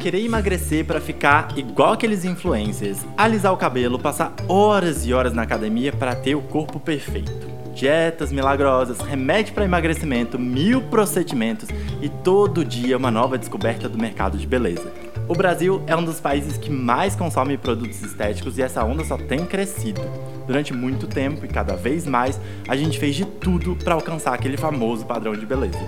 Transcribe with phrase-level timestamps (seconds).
[0.00, 5.42] Querer emagrecer para ficar igual aqueles influencers, alisar o cabelo, passar horas e horas na
[5.42, 7.30] academia para ter o corpo perfeito.
[7.74, 11.68] Dietas milagrosas, remédio para emagrecimento, mil procedimentos
[12.00, 15.09] e todo dia uma nova descoberta do mercado de beleza.
[15.30, 19.16] O Brasil é um dos países que mais consome produtos estéticos e essa onda só
[19.16, 20.00] tem crescido.
[20.44, 24.56] Durante muito tempo e cada vez mais, a gente fez de tudo para alcançar aquele
[24.56, 25.78] famoso padrão de beleza.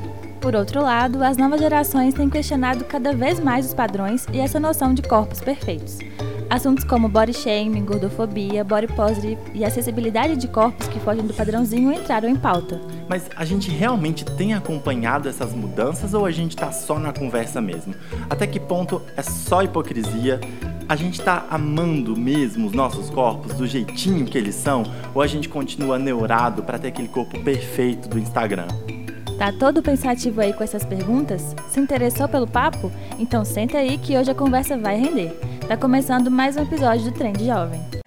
[0.41, 4.61] Por outro lado, as novas gerações têm questionado cada vez mais os padrões e essa
[4.61, 5.99] noção de corpos perfeitos.
[6.53, 11.91] Assuntos como body shaming, gordofobia, body positive e acessibilidade de corpos que fogem do padrãozinho
[11.91, 12.79] entraram em pauta.
[13.09, 17.59] Mas a gente realmente tem acompanhado essas mudanças ou a gente tá só na conversa
[17.59, 17.95] mesmo?
[18.29, 20.39] Até que ponto é só hipocrisia?
[20.87, 24.83] A gente tá amando mesmo os nossos corpos do jeitinho que eles são?
[25.15, 28.69] Ou a gente continua neurado para ter aquele corpo perfeito do Instagram?
[29.43, 31.57] Tá todo pensativo aí com essas perguntas?
[31.69, 32.93] Se interessou pelo papo?
[33.19, 35.37] Então senta aí que hoje a conversa vai render.
[35.67, 38.02] Tá começando mais um episódio do Trend Jovem.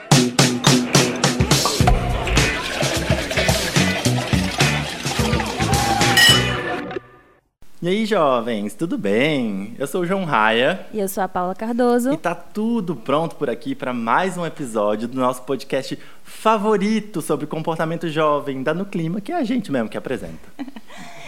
[7.85, 9.75] E aí, jovens, tudo bem?
[9.77, 10.87] Eu sou o João Raia.
[10.91, 12.11] E eu sou a Paula Cardoso.
[12.11, 17.45] E tá tudo pronto por aqui para mais um episódio do nosso podcast favorito sobre
[17.45, 20.49] comportamento jovem da No Clima, que é a gente mesmo que apresenta.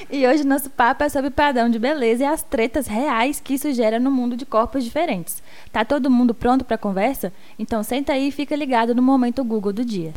[0.10, 3.74] E hoje nosso papo é sobre padrão de beleza e as tretas reais que isso
[3.74, 5.44] gera no mundo de corpos diferentes.
[5.70, 7.34] Tá todo mundo pronto para a conversa?
[7.60, 10.14] Então senta aí e fica ligado no momento Google do dia.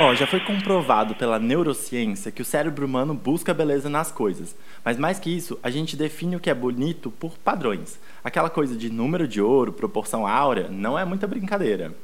[0.00, 4.56] Ó, já foi comprovado pela neurociência que o cérebro humano busca beleza nas coisas.
[4.82, 8.00] Mas mais que isso, a gente define o que é bonito por padrões.
[8.24, 11.94] Aquela coisa de número de ouro, proporção áurea, não é muita brincadeira.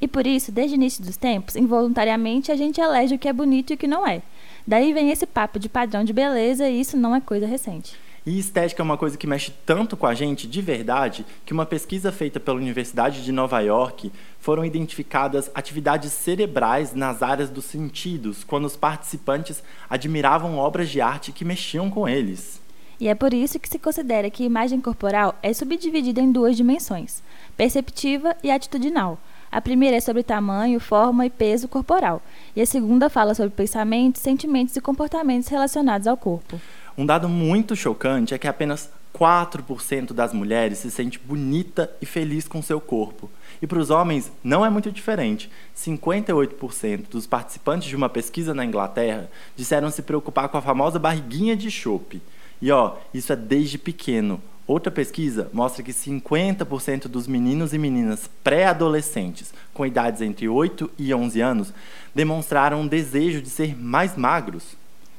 [0.00, 3.32] E por isso, desde o início dos tempos, involuntariamente a gente elege o que é
[3.32, 4.22] bonito e o que não é.
[4.66, 7.96] Daí vem esse papo de padrão de beleza e isso não é coisa recente.
[8.26, 11.64] E estética é uma coisa que mexe tanto com a gente de verdade que uma
[11.64, 14.10] pesquisa feita pela Universidade de Nova York
[14.40, 21.30] foram identificadas atividades cerebrais nas áreas dos sentidos quando os participantes admiravam obras de arte
[21.30, 22.60] que mexiam com eles.
[22.98, 27.22] E é por isso que se considera que imagem corporal é subdividida em duas dimensões:
[27.56, 29.20] perceptiva e atitudinal.
[29.52, 32.20] A primeira é sobre tamanho, forma e peso corporal,
[32.56, 36.60] e a segunda fala sobre pensamentos, sentimentos e comportamentos relacionados ao corpo.
[36.98, 42.48] Um dado muito chocante é que apenas 4% das mulheres se sente bonita e feliz
[42.48, 43.30] com seu corpo.
[43.60, 45.50] E para os homens não é muito diferente.
[45.76, 51.56] 58% dos participantes de uma pesquisa na Inglaterra disseram se preocupar com a famosa barriguinha
[51.56, 52.22] de chope.
[52.60, 54.40] E ó, isso é desde pequeno.
[54.66, 61.14] Outra pesquisa mostra que 50% dos meninos e meninas pré-adolescentes com idades entre 8 e
[61.14, 61.74] 11 anos
[62.14, 64.76] demonstraram um desejo de ser mais magros.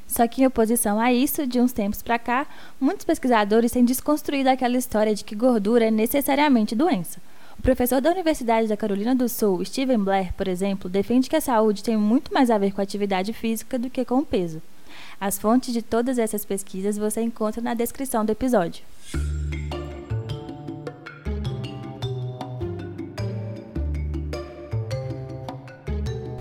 [0.08, 2.48] Só que em oposição a isso, de uns tempos para cá,
[2.80, 7.20] muitos pesquisadores têm desconstruído aquela história de que gordura é necessariamente doença.
[7.60, 11.42] O professor da Universidade da Carolina do Sul, Steven Blair, por exemplo, defende que a
[11.42, 14.62] saúde tem muito mais a ver com a atividade física do que com o peso.
[15.20, 18.84] As fontes de todas essas pesquisas você encontra na descrição do episódio.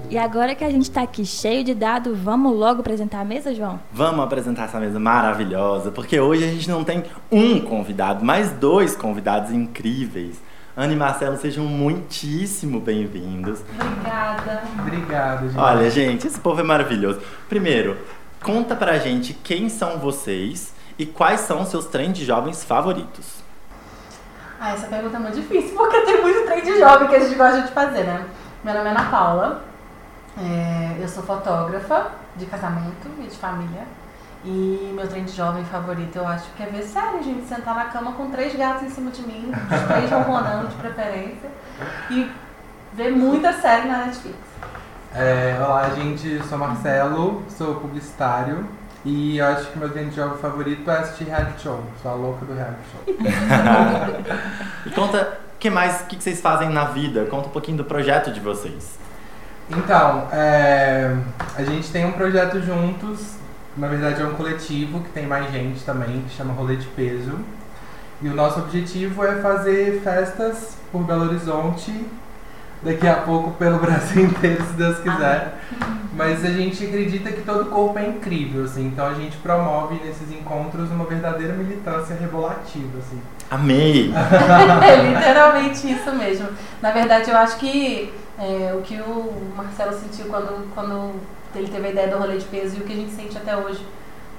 [0.09, 3.53] E agora que a gente está aqui cheio de dados, vamos logo apresentar a mesa,
[3.53, 3.81] João?
[3.93, 8.95] Vamos apresentar essa mesa maravilhosa, porque hoje a gente não tem um convidado, mas dois
[8.95, 10.41] convidados incríveis.
[10.77, 13.61] Ana e Marcelo, sejam muitíssimo bem-vindos.
[13.81, 14.63] Obrigada.
[14.79, 15.59] Obrigado, gente.
[15.59, 17.21] Olha, gente, esse povo é maravilhoso.
[17.49, 17.97] Primeiro,
[18.45, 23.43] conta pra gente quem são vocês e quais são os seus trem de jovens favoritos.
[24.61, 27.35] Ah, essa pergunta é muito difícil, porque tem muito trem de jovem que a gente
[27.35, 28.25] gosta de fazer, né?
[28.63, 29.65] Meu nome é Ana Paula,
[30.39, 33.85] é, eu sou fotógrafa de casamento e de família.
[34.45, 37.49] E meu trem de jovem favorito eu acho que é ver série, gente.
[37.49, 41.51] Sentar na cama com três gatos em cima de mim, os três ronronando de preferência.
[42.11, 42.31] E
[42.93, 44.37] ver muita série na Netflix.
[45.15, 46.41] É, olá, gente.
[46.47, 48.65] Sou Marcelo, sou publicitário.
[49.05, 51.83] E eu acho que meu trem de jovem favorito é assistir reality show.
[52.03, 53.05] Sou a louca do reality show.
[54.85, 57.25] e conta, o que mais, o que vocês fazem na vida?
[57.27, 59.06] Conta um pouquinho do projeto de vocês.
[59.69, 61.17] Então, é,
[61.57, 63.35] a gente tem um projeto juntos,
[63.77, 67.39] na verdade é um coletivo que tem mais gente também, que chama Rolê de Peso.
[68.23, 71.93] E o nosso objetivo é fazer festas por Belo Horizonte
[72.83, 75.59] daqui a pouco pelo Brasil inteiro, se Deus quiser.
[76.15, 80.31] Mas a gente acredita que todo corpo é incrível, assim, então a gente promove nesses
[80.31, 83.21] encontros uma verdadeira militância rebolativa, assim.
[83.51, 84.15] Amei!
[84.83, 86.49] é literalmente isso mesmo.
[86.81, 91.15] Na verdade, eu acho que é, o que o Marcelo sentiu quando, quando
[91.55, 93.57] ele teve a ideia do rolê de peso e o que a gente sente até
[93.57, 93.85] hoje,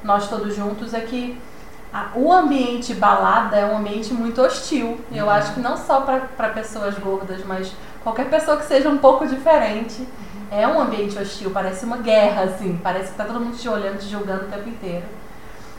[0.04, 1.38] nós todos juntos, é que
[1.92, 5.00] a, o ambiente balada é um ambiente muito hostil.
[5.12, 5.32] Eu uhum.
[5.32, 7.72] acho que não só para pessoas gordas, mas
[8.04, 10.08] qualquer pessoa que seja um pouco diferente.
[10.50, 12.80] É um ambiente hostil, parece uma guerra, assim.
[12.82, 15.04] Parece que tá todo mundo te olhando, te julgando o tempo inteiro.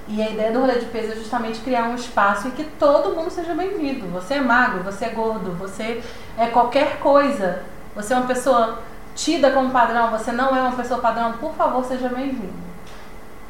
[0.06, 3.14] E a ideia do rolê de peso é justamente criar um espaço em que todo
[3.14, 4.06] mundo seja bem-vindo.
[4.09, 6.03] Você é magro, você é gordo, você
[6.37, 7.62] é qualquer coisa.
[7.99, 8.79] Você é uma pessoa
[9.17, 12.53] tida como padrão, você não é uma pessoa padrão, por favor, seja bem-vindo.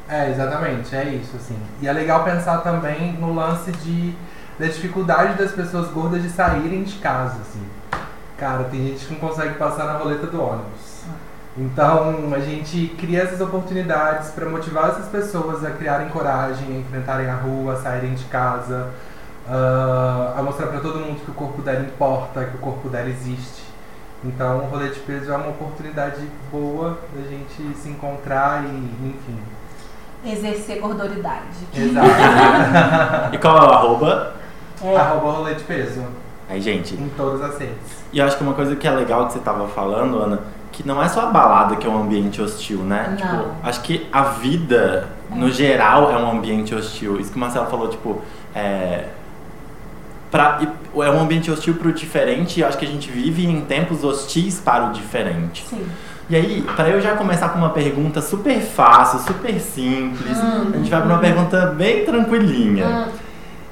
[0.09, 1.55] É, exatamente, é isso, assim.
[1.79, 4.15] E é legal pensar também no lance de
[4.57, 7.63] da dificuldade das pessoas gordas de saírem de casa, assim.
[8.39, 11.03] Cara, tem gente que não consegue passar na roleta do ônibus.
[11.55, 17.29] Então, a gente cria essas oportunidades para motivar essas pessoas a criarem coragem, a enfrentarem
[17.29, 18.89] a rua, a saírem de casa,
[19.47, 23.09] uh, a mostrar para todo mundo que o corpo dela importa, que o corpo dela
[23.09, 23.68] existe.
[24.23, 26.21] Então, o rolê de peso é uma oportunidade
[26.51, 29.39] boa da gente se encontrar e, enfim,
[30.25, 31.45] exercer gordoridade.
[31.73, 32.07] Exato.
[33.33, 34.33] e qual é o arroba?
[34.83, 34.95] É.
[34.95, 36.03] Arroba rolê de peso.
[36.49, 36.95] Aí, gente.
[36.95, 37.99] Em todas as redes.
[38.11, 40.41] E eu acho que uma coisa que é legal que você tava falando, Ana,
[40.71, 43.07] que não é só a balada que é um ambiente hostil, né?
[43.09, 43.17] Não.
[43.17, 47.19] Tipo, acho que a vida, no geral, é um ambiente hostil.
[47.19, 48.21] Isso que o Marcelo falou, tipo,
[48.55, 49.05] é.
[50.31, 50.59] Pra,
[50.95, 54.03] é um ambiente hostil para o diferente e acho que a gente vive em tempos
[54.03, 55.65] hostis para o diferente.
[55.69, 55.85] Sim.
[56.29, 60.77] E aí, para eu já começar com uma pergunta super fácil, super simples, hum, a
[60.77, 62.87] gente vai para uma pergunta bem tranquilinha.
[62.87, 63.11] Hum.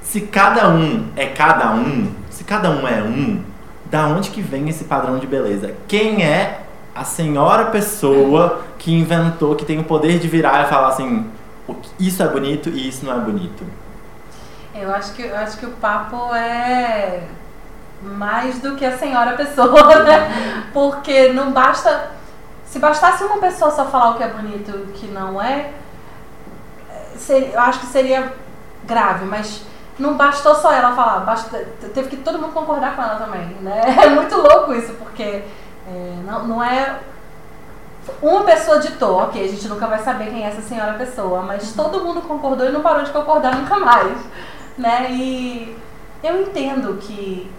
[0.02, 3.42] Se cada um é cada um, se cada um é um,
[3.88, 5.74] da onde que vem esse padrão de beleza?
[5.86, 6.62] Quem é
[6.94, 11.26] a senhora pessoa que inventou, que tem o poder de virar e falar assim,
[11.98, 13.62] isso é bonito e isso não é bonito?
[14.80, 17.22] Eu acho que, eu acho que o papo é
[18.00, 20.70] mais do que a senhora pessoa, né?
[20.72, 22.18] Porque não basta
[22.64, 25.70] se bastasse uma pessoa só falar o que é bonito e o que não é,
[27.16, 28.32] seria, eu acho que seria
[28.84, 29.62] grave, mas
[29.98, 33.82] não bastou só ela falar, basta, teve que todo mundo concordar com ela também, né?
[34.04, 36.98] É muito louco isso, porque é, não, não é
[38.22, 41.72] uma pessoa ditou, ok, a gente nunca vai saber quem é essa senhora pessoa, mas
[41.72, 44.18] todo mundo concordou e não parou de concordar nunca mais,
[44.78, 45.10] né?
[45.10, 45.76] E
[46.22, 47.50] eu entendo que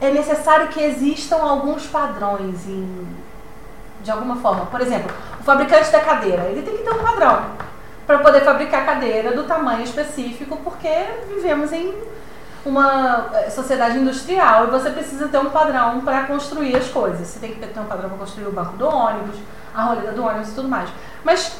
[0.00, 3.06] é necessário que existam alguns padrões em,
[4.02, 4.66] de alguma forma.
[4.66, 7.44] Por exemplo, o fabricante da cadeira, ele tem que ter um padrão
[8.06, 10.88] para poder fabricar cadeira do tamanho específico, porque
[11.28, 11.94] vivemos em
[12.64, 17.26] uma eh, sociedade industrial e você precisa ter um padrão para construir as coisas.
[17.26, 19.36] Você tem que ter um padrão para construir o banco do ônibus,
[19.74, 20.90] a roleta do ônibus e tudo mais.
[21.24, 21.59] Mas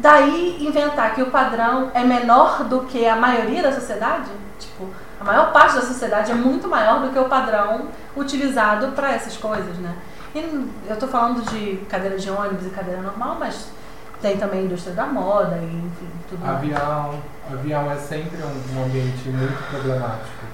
[0.00, 4.88] daí inventar que o padrão é menor do que a maioria da sociedade, tipo,
[5.20, 9.36] a maior parte da sociedade é muito maior do que o padrão utilizado para essas
[9.36, 9.94] coisas, né?
[10.34, 10.38] E
[10.86, 13.68] eu estou falando de cadeira de ônibus e cadeira normal, mas
[14.20, 17.08] tem também a indústria da moda, e, enfim, tudo avião,
[17.48, 17.60] mais.
[17.60, 20.46] Avião é sempre um, um ambiente muito problemático.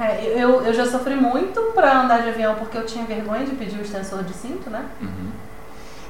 [0.00, 3.54] É, eu, eu já sofri muito para andar de avião porque eu tinha vergonha de
[3.54, 4.84] pedir o extensor de cinto, né?
[5.00, 5.30] Uhum.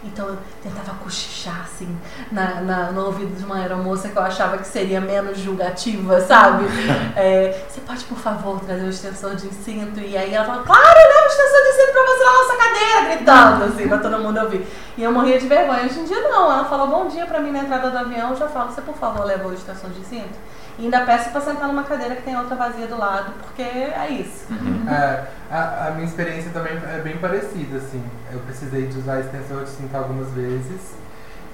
[0.07, 1.97] Então eu tentava cochichar, assim,
[2.31, 6.65] na, na, no ouvido de uma aeromoça que eu achava que seria menos julgativa, sabe?
[7.17, 10.01] É, você pode, por favor, trazer o extensor de cinto?
[10.01, 13.15] E aí ela falava, claro, né, o extensor de cinto pra você na nossa cadeira,
[13.15, 14.67] gritando, assim, pra todo mundo ouvir.
[14.99, 15.85] E eu morria de vergonha.
[15.85, 16.53] Hoje em dia, não.
[16.53, 18.97] Ela falou bom dia pra mim na entrada do avião, eu já falo, você, por
[18.97, 20.39] favor, leva o extensor de cinto?
[20.79, 24.09] E ainda peço para sentar numa cadeira que tem outra vazia do lado, porque é
[24.11, 24.45] isso.
[24.51, 24.87] Uhum.
[24.89, 28.03] É, a, a, minha experiência também é bem parecida, assim.
[28.31, 30.95] Eu precisei de usar extensor de cinto algumas vezes.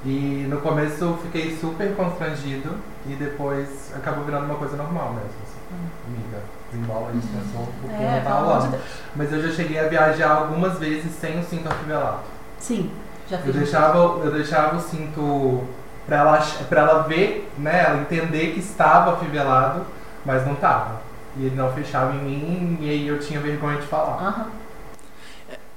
[0.05, 2.75] E no começo eu fiquei super constrangido
[3.07, 5.31] e depois acabou virando uma coisa normal mesmo.
[5.45, 5.61] Assim.
[5.71, 5.87] Hum.
[6.09, 8.73] Amiga, desembola a extensor porque é, não tá lá.
[9.15, 12.23] Mas eu já cheguei a viajar algumas vezes sem o cinto afivelado.
[12.59, 12.91] Sim,
[13.29, 13.47] já fiz.
[13.47, 15.65] Eu deixava, eu deixava o cinto
[16.07, 19.85] para ela, pra ela ver, né, ela entender que estava afivelado,
[20.25, 21.01] mas não estava.
[21.37, 24.39] E ele não fechava em mim e aí eu tinha vergonha de falar.
[24.39, 24.63] Uhum.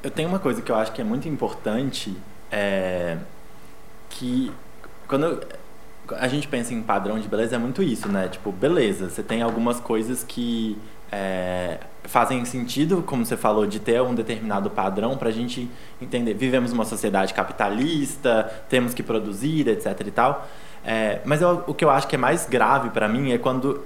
[0.04, 2.16] Eu tenho uma coisa que eu acho que é muito importante,
[2.52, 3.18] é
[4.10, 4.52] que
[5.08, 5.42] quando
[6.18, 8.28] a gente pensa em padrão de beleza é muito isso, né?
[8.28, 10.78] Tipo, beleza, você tem algumas coisas que
[11.12, 15.70] é, fazem sentido, como você falou, de ter um determinado padrão para a gente
[16.02, 16.34] entender.
[16.34, 20.02] Vivemos uma sociedade capitalista, temos que produzir, etc.
[20.06, 20.48] e tal.
[20.84, 23.84] É, mas eu, o que eu acho que é mais grave para mim é quando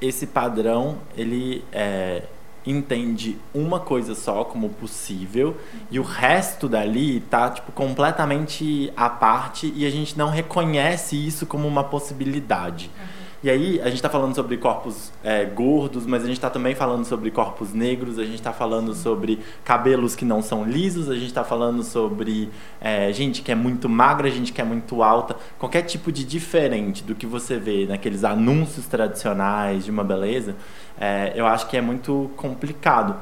[0.00, 2.24] esse padrão ele é,
[2.66, 5.56] entende uma coisa só como possível
[5.90, 11.46] e o resto dali tá tipo completamente à parte e a gente não reconhece isso
[11.46, 12.90] como uma possibilidade.
[12.98, 13.21] Uhum.
[13.44, 16.76] E aí, a gente está falando sobre corpos é, gordos, mas a gente está também
[16.76, 21.14] falando sobre corpos negros, a gente está falando sobre cabelos que não são lisos, a
[21.14, 22.48] gente está falando sobre
[22.80, 25.34] é, gente que é muito magra, gente que é muito alta.
[25.58, 30.54] Qualquer tipo de diferente do que você vê naqueles anúncios tradicionais de uma beleza,
[30.96, 33.16] é, eu acho que é muito complicado.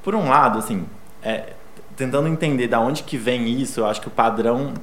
[0.00, 0.86] Por um lado, assim,
[1.20, 1.54] é,
[1.96, 4.74] tentando entender da onde que vem isso, eu acho que o padrão,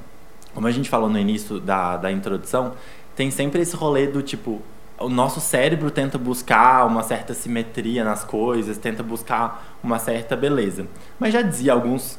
[0.52, 2.74] como a gente falou no início da, da introdução,
[3.16, 4.60] tem sempre esse rolê do tipo,
[4.98, 10.86] o nosso cérebro tenta buscar uma certa simetria nas coisas, tenta buscar uma certa beleza.
[11.18, 12.18] Mas já dizia alguns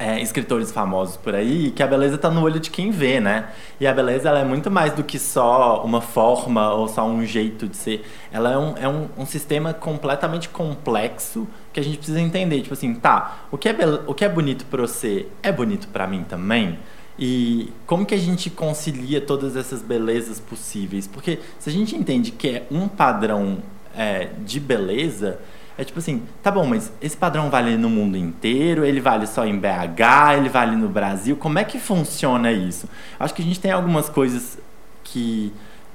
[0.00, 3.50] é, escritores famosos por aí que a beleza está no olho de quem vê, né?
[3.78, 7.24] E a beleza ela é muito mais do que só uma forma ou só um
[7.26, 8.06] jeito de ser.
[8.32, 12.62] Ela é um, é um, um sistema completamente complexo que a gente precisa entender.
[12.62, 13.74] Tipo assim, tá, o que é,
[14.06, 16.78] o que é bonito para você é bonito para mim também?
[17.22, 21.06] E como que a gente concilia todas essas belezas possíveis?
[21.06, 23.58] Porque se a gente entende que é um padrão
[23.94, 25.38] é, de beleza,
[25.76, 29.44] é tipo assim, tá bom, mas esse padrão vale no mundo inteiro, ele vale só
[29.44, 32.88] em BH, ele vale no Brasil, como é que funciona isso?
[33.18, 34.58] Acho que a gente tem algumas coisas
[35.04, 35.52] que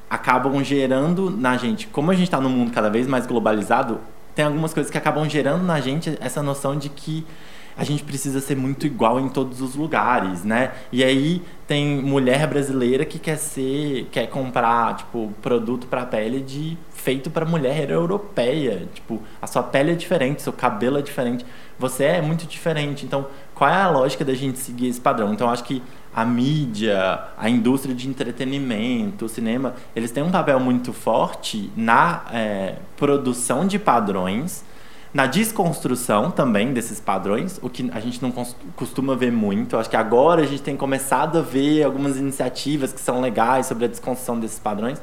[0.08, 4.00] acabam gerando na gente, como a gente está num mundo cada vez mais globalizado,
[4.36, 7.26] tem algumas coisas que acabam gerando na gente essa noção de que
[7.78, 10.72] a gente precisa ser muito igual em todos os lugares, né?
[10.92, 16.78] E aí tem mulher brasileira que quer ser, quer comprar, tipo, produto para pele de
[16.94, 21.46] feito para mulher europeia, tipo, a sua pele é diferente, seu cabelo é diferente,
[21.78, 23.06] você é muito diferente.
[23.06, 25.34] Então, qual é a lógica da gente seguir esse padrão?
[25.34, 25.84] Então, acho que
[26.16, 32.24] a mídia, a indústria de entretenimento, o cinema, eles têm um papel muito forte na
[32.32, 34.64] é, produção de padrões
[35.16, 38.34] na desconstrução também desses padrões, o que a gente não
[38.76, 39.78] costuma ver muito.
[39.78, 43.86] Acho que agora a gente tem começado a ver algumas iniciativas que são legais sobre
[43.86, 45.02] a desconstrução desses padrões.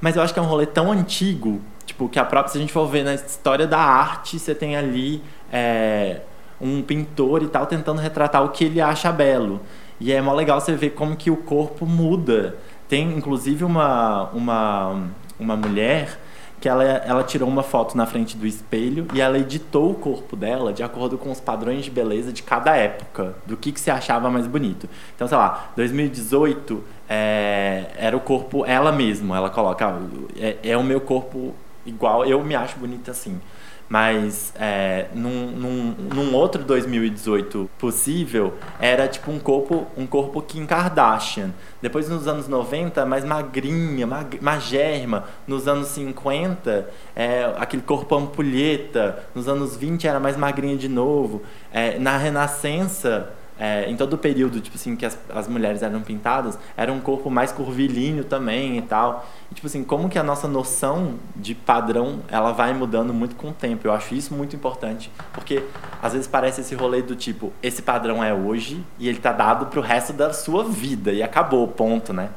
[0.00, 2.60] Mas eu acho que é um rolê tão antigo, tipo, que a própria, se a
[2.60, 5.22] gente for ver na história da arte, você tem ali
[5.52, 6.22] é,
[6.60, 9.60] um pintor e tal tentando retratar o que ele acha belo.
[10.00, 12.56] E é mó legal você ver como que o corpo muda.
[12.88, 15.04] Tem, inclusive, uma, uma,
[15.38, 16.18] uma mulher
[16.60, 20.36] que ela, ela tirou uma foto na frente do espelho e ela editou o corpo
[20.36, 23.90] dela de acordo com os padrões de beleza de cada época, do que, que se
[23.90, 24.88] achava mais bonito.
[25.14, 29.98] Então, sei lá, 2018 é, era o corpo ela mesma, ela coloca, ah,
[30.38, 33.40] é, é o meu corpo igual, eu me acho bonita assim.
[33.88, 40.66] Mas é, num, num, num, outro 2018 possível, era tipo um corpo, um corpo Kim
[40.66, 41.50] Kardashian.
[41.80, 45.24] Depois, nos anos 90, mais magrinha, mag, magerma.
[45.46, 49.24] Nos anos 50, é, aquele corpo ampulheta.
[49.34, 51.42] Nos anos 20, era mais magrinha de novo.
[51.72, 56.02] É, na Renascença, é, em todo o período tipo assim que as, as mulheres eram
[56.02, 59.26] pintadas era um corpo mais curvilíneo também e tal.
[59.50, 63.48] E, tipo assim como que a nossa noção de padrão ela vai mudando muito com
[63.48, 63.86] o tempo?
[63.86, 65.64] Eu acho isso muito importante porque
[66.02, 69.66] às vezes parece esse rolê do tipo esse padrão é hoje e ele tá dado
[69.66, 72.30] pro resto da sua vida e acabou ponto né?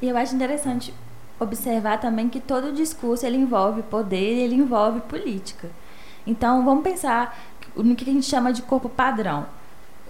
[0.00, 0.94] E eu acho interessante
[1.40, 5.70] observar também que todo discurso ele envolve poder ele envolve política.
[6.24, 7.36] Então vamos pensar
[7.74, 9.46] no que a gente chama de corpo padrão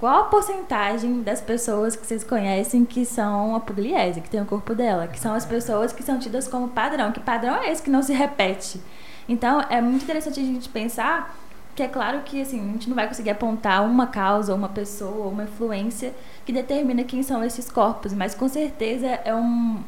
[0.02, 4.44] qual a porcentagem das pessoas que vocês conhecem que são a pugliese, que tem o
[4.44, 5.06] corpo dela?
[5.06, 7.12] Que são as pessoas que são tidas como padrão.
[7.12, 8.80] Que padrão é esse que não se repete?
[9.28, 11.38] Então, é muito interessante a gente pensar
[11.76, 15.28] que é claro que assim, a gente não vai conseguir apontar uma causa, uma pessoa,
[15.28, 16.12] uma influência
[16.44, 19.84] que determina quem são esses corpos, mas com certeza é um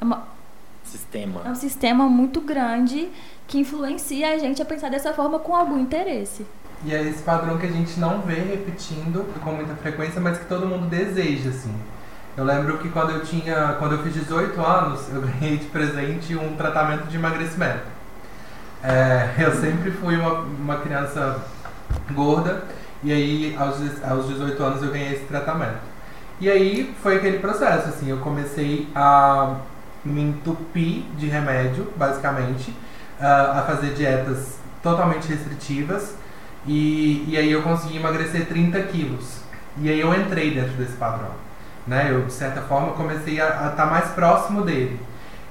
[0.00, 0.26] é uma,
[0.84, 1.42] sistema.
[1.44, 3.10] É um sistema muito grande
[3.46, 6.46] que influencia a gente a pensar dessa forma com algum interesse.
[6.84, 10.44] E é esse padrão que a gente não vê repetindo com muita frequência, mas que
[10.44, 11.74] todo mundo deseja, assim.
[12.36, 16.36] Eu lembro que quando eu tinha, quando eu fiz 18 anos, eu ganhei de presente
[16.36, 17.94] um tratamento de emagrecimento.
[18.82, 21.40] É, eu sempre fui uma, uma criança
[22.12, 22.64] gorda
[23.02, 25.78] e aí aos, aos 18 anos eu ganhei esse tratamento.
[26.38, 29.56] E aí foi aquele processo, assim, eu comecei a
[30.04, 32.74] me entupir de remédio, basicamente,
[33.18, 36.16] a fazer dietas totalmente restritivas
[36.66, 39.40] e, e aí eu consegui emagrecer 30 quilos.
[39.78, 41.30] E aí eu entrei dentro desse padrão.
[41.86, 42.08] Né?
[42.10, 44.98] Eu, de certa forma, comecei a estar tá mais próximo dele.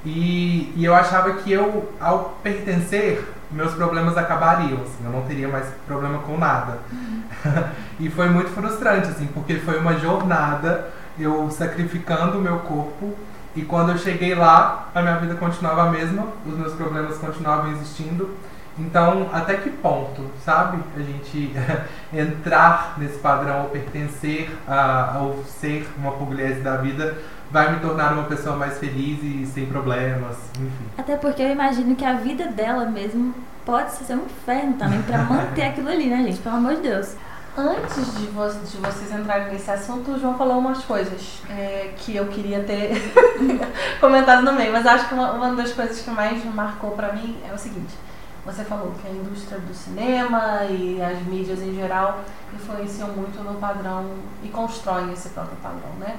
[0.05, 5.47] E, e eu achava que eu, ao pertencer, meus problemas acabariam, assim, eu não teria
[5.47, 6.79] mais problema com nada.
[6.91, 7.23] Uhum.
[7.99, 13.15] e foi muito frustrante, assim, porque foi uma jornada, eu sacrificando o meu corpo,
[13.55, 17.71] e quando eu cheguei lá, a minha vida continuava a mesma, os meus problemas continuavam
[17.71, 18.31] existindo,
[18.77, 20.79] Então, até que ponto, sabe?
[20.95, 21.53] A gente
[22.11, 27.15] entrar nesse padrão ou pertencer a, ou ser uma pugliese da vida
[27.51, 30.85] vai me tornar uma pessoa mais feliz e sem problemas, enfim.
[30.97, 35.19] Até porque eu imagino que a vida dela mesmo pode ser um inferno também para
[35.19, 36.39] manter aquilo ali, né, gente?
[36.39, 37.15] Pelo amor de Deus.
[37.55, 42.15] Antes de, vo de vocês entrarem nesse assunto, o João falou umas coisas é, que
[42.15, 42.93] eu queria ter
[44.01, 47.37] comentado no meio, mas acho que uma, uma das coisas que mais marcou para mim
[47.47, 47.93] é o seguinte
[48.45, 52.19] você falou que a indústria do cinema e as mídias em geral
[52.53, 54.05] influenciam muito no padrão
[54.43, 56.17] e constroem esse próprio padrão, né?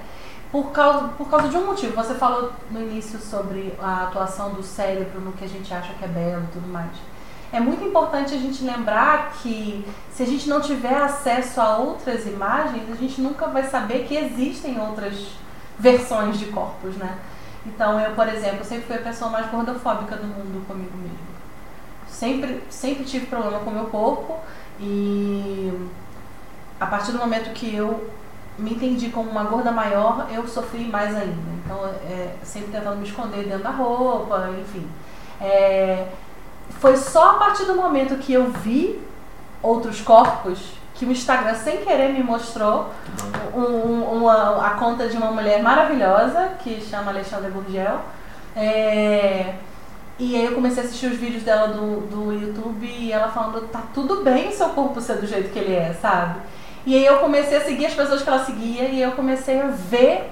[0.51, 1.95] Por causa, por causa de um motivo.
[1.97, 6.05] Você falou no início sobre a atuação do cérebro no que a gente acha que
[6.05, 6.93] é belo e tudo mais.
[7.53, 12.27] É muito importante a gente lembrar que se a gente não tiver acesso a outras
[12.27, 15.33] imagens, a gente nunca vai saber que existem outras
[15.79, 17.19] versões de corpos, né?
[17.67, 21.34] Então, eu, por exemplo, sempre fui a pessoa mais gordofóbica do mundo comigo mesma
[22.15, 24.39] sempre, sempre tive problema com o meu corpo
[24.81, 25.73] e
[26.79, 28.11] a partir do momento que eu
[28.57, 31.55] me entendi como uma gorda maior, eu sofri mais ainda.
[31.65, 34.89] Então, é, sempre tentando me esconder dentro da roupa, enfim.
[35.41, 36.07] É,
[36.81, 39.03] foi só a partir do momento que eu vi
[39.61, 42.91] outros corpos que o Instagram, sem querer, me mostrou
[43.53, 47.99] um, um, uma, a conta de uma mulher maravilhosa que chama Alexandra Gurgel.
[48.55, 49.55] É,
[50.19, 53.69] e aí eu comecei a assistir os vídeos dela do, do YouTube e ela falando,
[53.69, 56.41] tá tudo bem o seu corpo ser do jeito que ele é, sabe?
[56.87, 59.67] E aí eu comecei a seguir as pessoas que ela seguia e eu comecei a
[59.67, 60.31] ver,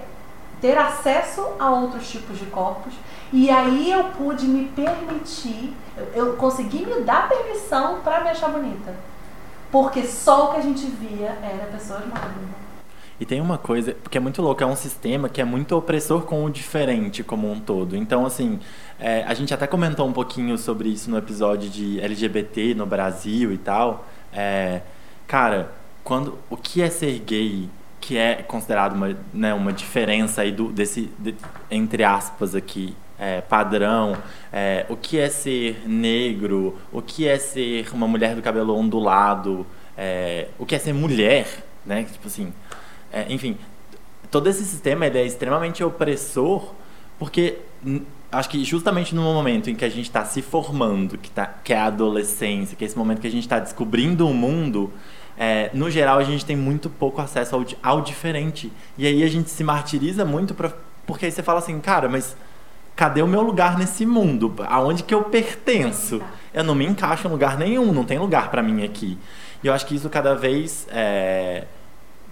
[0.60, 2.92] ter acesso a outros tipos de corpos.
[3.32, 8.50] E aí eu pude me permitir, eu, eu consegui me dar permissão para me achar
[8.50, 8.94] bonita.
[9.72, 12.52] Porque só o que a gente via era pessoas magras.
[13.20, 16.22] E tem uma coisa, porque é muito louco, é um sistema que é muito opressor
[16.22, 17.96] com o diferente como um todo.
[17.96, 18.58] Então, assim,
[18.98, 23.52] é, a gente até comentou um pouquinho sobre isso no episódio de LGBT no Brasil
[23.52, 24.06] e tal.
[24.32, 24.80] É,
[25.26, 27.68] cara, quando o que é ser gay,
[28.00, 31.34] que é considerado uma, né, uma diferença aí do, desse, de,
[31.70, 34.16] entre aspas aqui, é, padrão,
[34.52, 39.64] é, o que é ser negro, o que é ser uma mulher do cabelo ondulado,
[39.96, 41.46] é, o que é ser mulher,
[41.86, 42.02] né?
[42.02, 42.52] Tipo assim,
[43.12, 43.56] é, enfim,
[44.30, 46.72] todo esse sistema é extremamente opressor,
[47.18, 47.58] porque
[48.30, 51.72] acho que justamente no momento em que a gente está se formando, que, tá, que
[51.72, 54.90] é a adolescência, que é esse momento que a gente está descobrindo o mundo,
[55.36, 58.72] é, no geral a gente tem muito pouco acesso ao, ao diferente.
[58.96, 60.72] E aí a gente se martiriza muito pra,
[61.06, 62.34] porque aí você fala assim, cara, mas
[62.96, 64.54] cadê o meu lugar nesse mundo?
[64.66, 66.22] Aonde que eu pertenço?
[66.54, 69.18] Eu não me encaixo em lugar nenhum, não tem lugar para mim aqui.
[69.62, 71.66] E eu acho que isso cada vez é,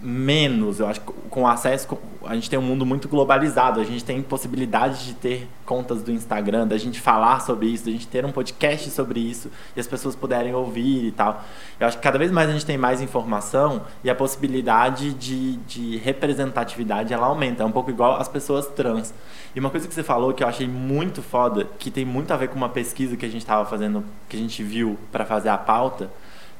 [0.02, 0.80] menos.
[0.80, 3.80] Eu acho que com acesso, a gente tem um mundo muito globalizado.
[3.80, 7.90] A gente tem possibilidade de ter contas do Instagram, da gente falar sobre isso, da
[7.90, 11.44] gente ter um podcast sobre isso e as pessoas puderem ouvir e tal.
[11.78, 15.56] Eu acho que cada vez mais a gente tem mais informação e a possibilidade de,
[15.58, 17.62] de representatividade ela aumenta.
[17.62, 19.14] É um pouco igual as pessoas trans.
[19.54, 22.36] E uma coisa que você falou que eu achei muito foda, que tem muito a
[22.36, 25.48] ver com uma pesquisa que a gente estava fazendo, que a gente viu para fazer
[25.48, 26.10] a pauta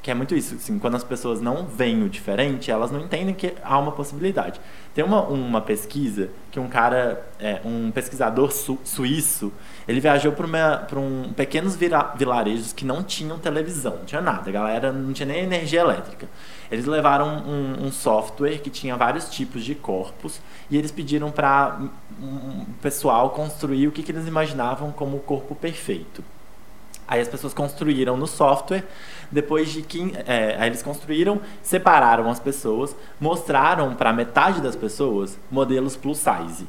[0.03, 3.35] que é muito isso, assim, quando as pessoas não veem o diferente, elas não entendem
[3.35, 4.59] que há uma possibilidade.
[4.95, 9.53] Tem uma, uma pesquisa que um cara, é, um pesquisador su suíço,
[9.87, 14.91] ele viajou para um pequenos vilarejos que não tinham televisão, não tinha nada, a galera
[14.91, 16.27] não tinha nem energia elétrica.
[16.71, 21.79] Eles levaram um, um software que tinha vários tipos de corpos e eles pediram para
[22.23, 26.25] o pessoal construir o que, que eles imaginavam como o corpo perfeito.
[27.11, 28.85] Aí as pessoas construíram no software
[29.33, 35.37] depois de que é, aí eles construíram, separaram as pessoas, mostraram para metade das pessoas
[35.51, 36.65] modelos plus size.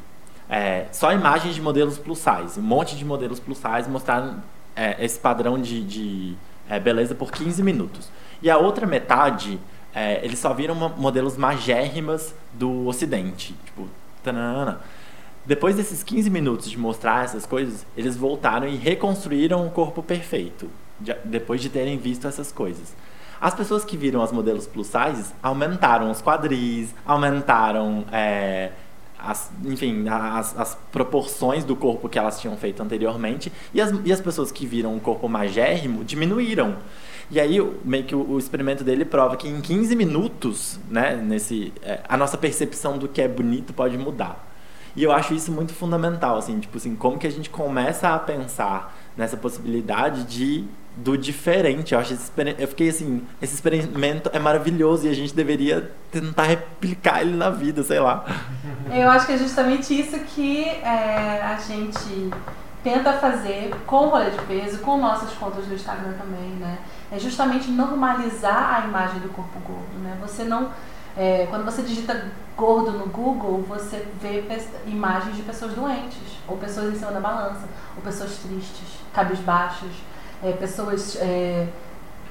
[0.50, 4.44] É, só imagens de modelos plus size, um monte de modelos plus size mostraram
[4.76, 6.36] é, esse padrão de, de
[6.68, 8.10] é, beleza por 15 minutos.
[8.42, 9.60] E a outra metade,
[9.94, 13.54] é, eles só viram modelos magérrimas do Ocidente.
[13.64, 13.88] Tipo,
[14.24, 14.82] tanana.
[15.46, 20.70] Depois desses 15 minutos de mostrar essas coisas, eles voltaram e reconstruíram o corpo perfeito
[21.00, 22.96] de, depois de terem visto essas coisas.
[23.40, 28.70] As pessoas que viram as modelos plus size aumentaram os quadris, aumentaram, é,
[29.18, 34.14] as, enfim, as, as, proporções do corpo que elas tinham feito anteriormente, e as, e
[34.14, 36.78] as pessoas que viram um corpo magérrimo diminuíram.
[37.32, 41.74] E aí, meio que o, o, experimento dele prova que em 15 minutos, né, nesse,
[41.82, 44.51] é, a nossa percepção do que é bonito pode mudar.
[44.96, 48.20] E eu acho isso muito fundamental, assim, tipo assim, como que a gente começa a
[48.20, 51.94] pensar nessa possibilidade de do diferente.
[51.94, 52.18] Eu acho
[52.58, 57.50] eu fiquei assim, esse experimento é maravilhoso e a gente deveria tentar replicar ele na
[57.50, 58.26] vida, sei lá.
[58.92, 62.30] Eu acho que é justamente isso que é, a gente
[62.84, 66.80] tenta fazer com o rolê de peso, com nossas contas do Instagram também, né?
[67.12, 70.18] É justamente normalizar a imagem do corpo gordo, né?
[70.22, 70.72] Você não
[71.18, 74.44] é, quando você digita gordo no Google, você vê
[74.86, 79.92] imagens de pessoas doentes, ou pessoas em cima da balança, ou pessoas tristes, cabisbaixas,
[80.44, 81.68] é, pessoas é,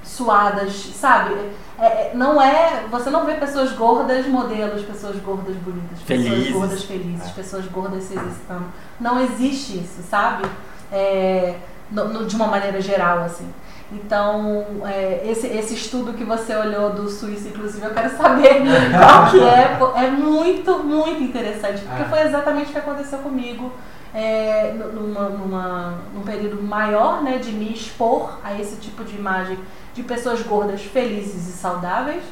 [0.03, 1.35] suadas, sabe?
[1.79, 2.85] É, é, não é.
[2.91, 6.31] Você não vê pessoas gordas modelos, pessoas gordas bonitas, felizes.
[6.31, 7.33] pessoas gordas felizes, é.
[7.33, 8.67] pessoas gordas se exercitando.
[8.99, 10.45] Não existe isso, sabe?
[10.93, 11.57] É,
[11.91, 13.49] no, no, de uma maneira geral, assim.
[13.93, 18.63] Então, é, esse, esse estudo que você olhou do Suíça, inclusive, eu quero saber
[18.97, 20.05] qual que é.
[20.05, 23.73] É muito, muito interessante, porque foi exatamente o que aconteceu comigo
[24.15, 29.59] é, numa, numa, num período maior né, de me expor a esse tipo de imagem
[29.95, 32.23] de pessoas gordas, felizes e saudáveis.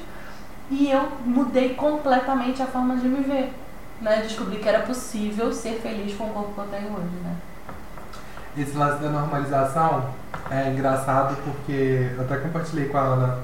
[0.70, 3.52] E eu mudei completamente a forma de me ver.
[4.00, 4.20] Né?
[4.22, 7.16] Descobri que era possível ser feliz com o corpo que eu tenho hoje.
[7.24, 7.34] Né?
[8.58, 10.06] Esse lance da normalização
[10.50, 13.38] é engraçado porque eu até compartilhei com a Ana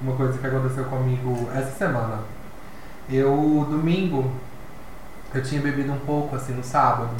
[0.00, 2.20] uma coisa que aconteceu comigo essa semana.
[3.10, 4.32] Eu, domingo,
[5.34, 7.10] eu tinha bebido um pouco assim no sábado.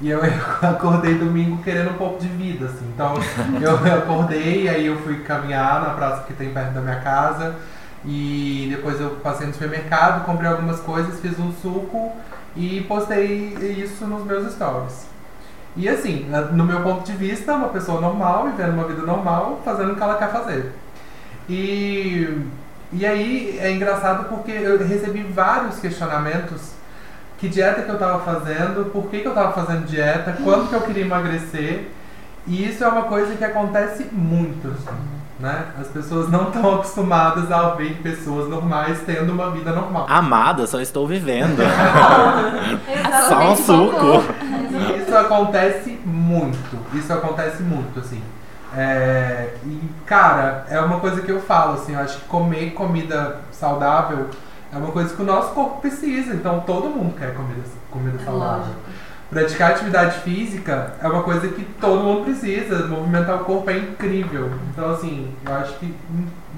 [0.00, 0.20] E eu
[0.62, 2.86] acordei domingo querendo um pouco de vida, assim.
[2.94, 3.14] Então
[3.60, 7.56] eu acordei, aí eu fui caminhar na praça que tem perto da minha casa.
[8.04, 12.12] E depois eu passei no supermercado, comprei algumas coisas, fiz um suco
[12.54, 15.13] e postei isso nos meus stories.
[15.76, 19.92] E assim, no meu ponto de vista, uma pessoa normal, vivendo uma vida normal, fazendo
[19.92, 20.72] o que ela quer fazer.
[21.48, 22.42] E,
[22.92, 26.74] e aí é engraçado porque eu recebi vários questionamentos
[27.38, 30.74] que dieta que eu estava fazendo, por que, que eu estava fazendo dieta, quanto que
[30.74, 31.90] eu queria emagrecer.
[32.46, 34.72] E isso é uma coisa que acontece muito,
[35.40, 35.64] né?
[35.80, 40.06] As pessoas não estão acostumadas a ver pessoas normais tendo uma vida normal.
[40.08, 41.56] Amada, só estou vivendo.
[43.28, 44.24] só um suco.
[45.14, 46.76] Isso acontece muito.
[46.92, 48.20] Isso acontece muito, assim.
[48.76, 53.36] É, e, cara, é uma coisa que eu falo, assim, eu acho que comer comida
[53.52, 54.28] saudável
[54.72, 57.60] é uma coisa que o nosso corpo precisa, então todo mundo quer comida,
[57.92, 58.58] comida é saudável.
[58.58, 58.80] Lógico.
[59.30, 64.50] Praticar atividade física é uma coisa que todo mundo precisa, movimentar o corpo é incrível.
[64.72, 65.94] Então, assim, eu acho que.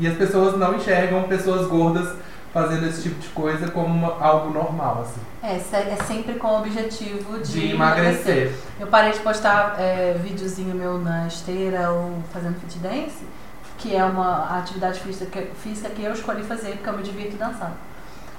[0.01, 2.09] E as pessoas não enxergam pessoas gordas
[2.57, 5.21] fazendo esse tipo de coisa como uma, algo normal, assim.
[5.43, 8.35] É, é sempre com o objetivo de, de emagrecer.
[8.35, 8.53] emagrecer.
[8.81, 13.27] Eu parei de postar é, videozinho meu na esteira ou fazendo fit dance,
[13.77, 17.75] que é uma atividade física, física que eu escolhi fazer porque eu me divirto dançando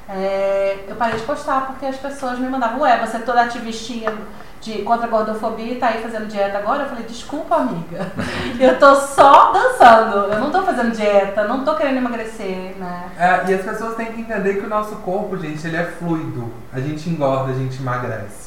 [0.10, 4.13] é, eu parei de postar porque as pessoas me mandavam, ué, você é toda ativistinha
[4.62, 6.84] de contra a gordofobia e tá aí fazendo dieta agora?
[6.84, 8.12] Eu falei, desculpa, amiga.
[8.60, 10.32] Eu tô só dançando.
[10.32, 13.12] Eu não tô fazendo dieta, não tô querendo emagrecer, né?
[13.17, 16.52] É, e as pessoas têm que entender que o nosso corpo, gente, ele é fluido.
[16.74, 18.47] A gente engorda, a gente emagrece.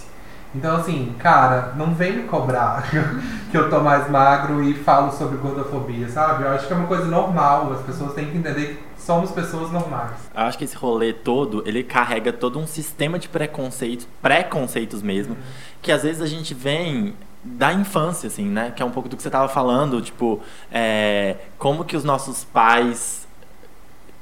[0.55, 2.83] Então, assim, cara, não vem me cobrar
[3.51, 6.43] que eu tô mais magro e falo sobre gordofobia, sabe?
[6.43, 7.73] Eu acho que é uma coisa normal.
[7.73, 10.13] As pessoas têm que entender que somos pessoas normais.
[10.35, 15.35] Eu acho que esse rolê todo, ele carrega todo um sistema de preconceitos, preconceitos mesmo,
[15.35, 15.41] uhum.
[15.81, 18.73] que às vezes a gente vem da infância, assim, né?
[18.75, 22.45] Que é um pouco do que você estava falando, tipo, é, como que os nossos
[22.45, 23.27] pais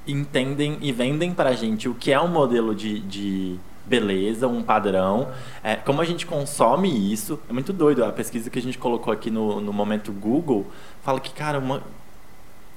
[0.06, 5.28] entendem e vendem pra gente o que é um modelo de, de beleza, um padrão,
[5.62, 7.38] é, como a gente consome isso.
[7.48, 10.66] É muito doido, a pesquisa que a gente colocou aqui no, no momento Google
[11.02, 11.82] fala que, cara, uma,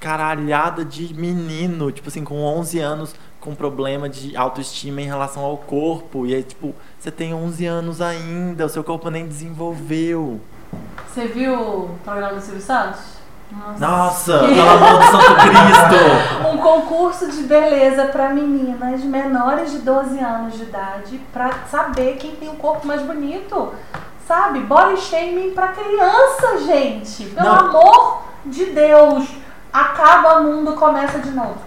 [0.02, 5.58] caralhada de menino, tipo assim, com 11 anos, com problema de autoestima em relação ao
[5.58, 6.26] corpo.
[6.26, 10.42] E aí, tipo, você tem 11 anos ainda, o seu corpo nem desenvolveu.
[11.08, 13.21] Você viu o programa do Silvio Santos?
[13.78, 16.48] Nossa, pelo amor do Santo Cristo!
[16.54, 22.36] um concurso de beleza para meninas menores de 12 anos de idade para saber quem
[22.36, 23.74] tem o corpo mais bonito.
[24.28, 24.62] Sabe?
[24.62, 27.26] Body shaming para criança, gente.
[27.26, 27.60] Pelo Não.
[27.60, 29.28] amor de Deus
[29.74, 31.58] acaba o mundo, começa de novo.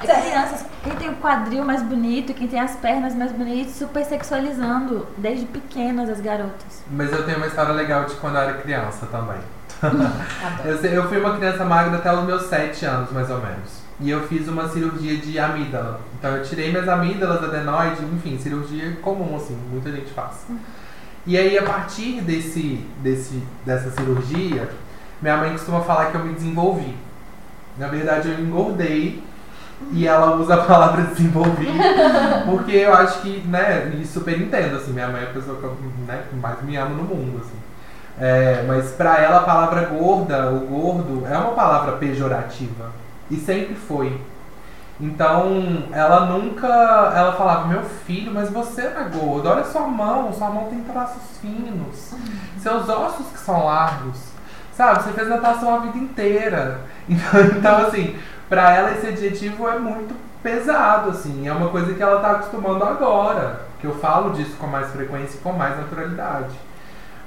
[0.00, 4.04] As crianças, quem tem o quadril mais bonito, quem tem as pernas mais bonitas, super
[4.04, 6.84] sexualizando desde pequenas as garotas.
[6.90, 9.38] Mas eu tenho uma história legal de quando eu era criança também.
[10.64, 13.86] Eu, eu fui uma criança magra até os meus 7 anos, mais ou menos.
[14.00, 16.00] E eu fiz uma cirurgia de amígdala.
[16.18, 20.46] Então eu tirei minhas amígdalas, adenoide, enfim, cirurgia comum, assim, muita gente faz.
[21.26, 24.68] E aí, a partir desse, desse, dessa cirurgia,
[25.20, 26.94] minha mãe costuma falar que eu me desenvolvi.
[27.78, 29.22] Na verdade, eu engordei
[29.92, 31.66] e ela usa a palavra desenvolvi
[32.46, 35.76] porque eu acho que, né, super entendo, assim, minha mãe é a pessoa que eu
[36.06, 37.65] né, mais me amo no mundo, assim.
[38.18, 42.90] É, mas para ela a palavra gorda, o gordo, é uma palavra pejorativa.
[43.30, 44.18] E sempre foi.
[44.98, 46.66] Então, ela nunca.
[46.66, 50.80] Ela falava, meu filho, mas você não é gordo, olha sua mão, sua mão tem
[50.80, 52.14] traços finos,
[52.58, 54.16] seus ossos que são largos.
[54.72, 56.80] Sabe, você fez natação a vida inteira.
[57.08, 62.02] Então, então assim, pra ela esse adjetivo é muito pesado, assim, é uma coisa que
[62.02, 63.60] ela tá acostumando agora.
[63.78, 66.56] Que eu falo disso com mais frequência e com mais naturalidade.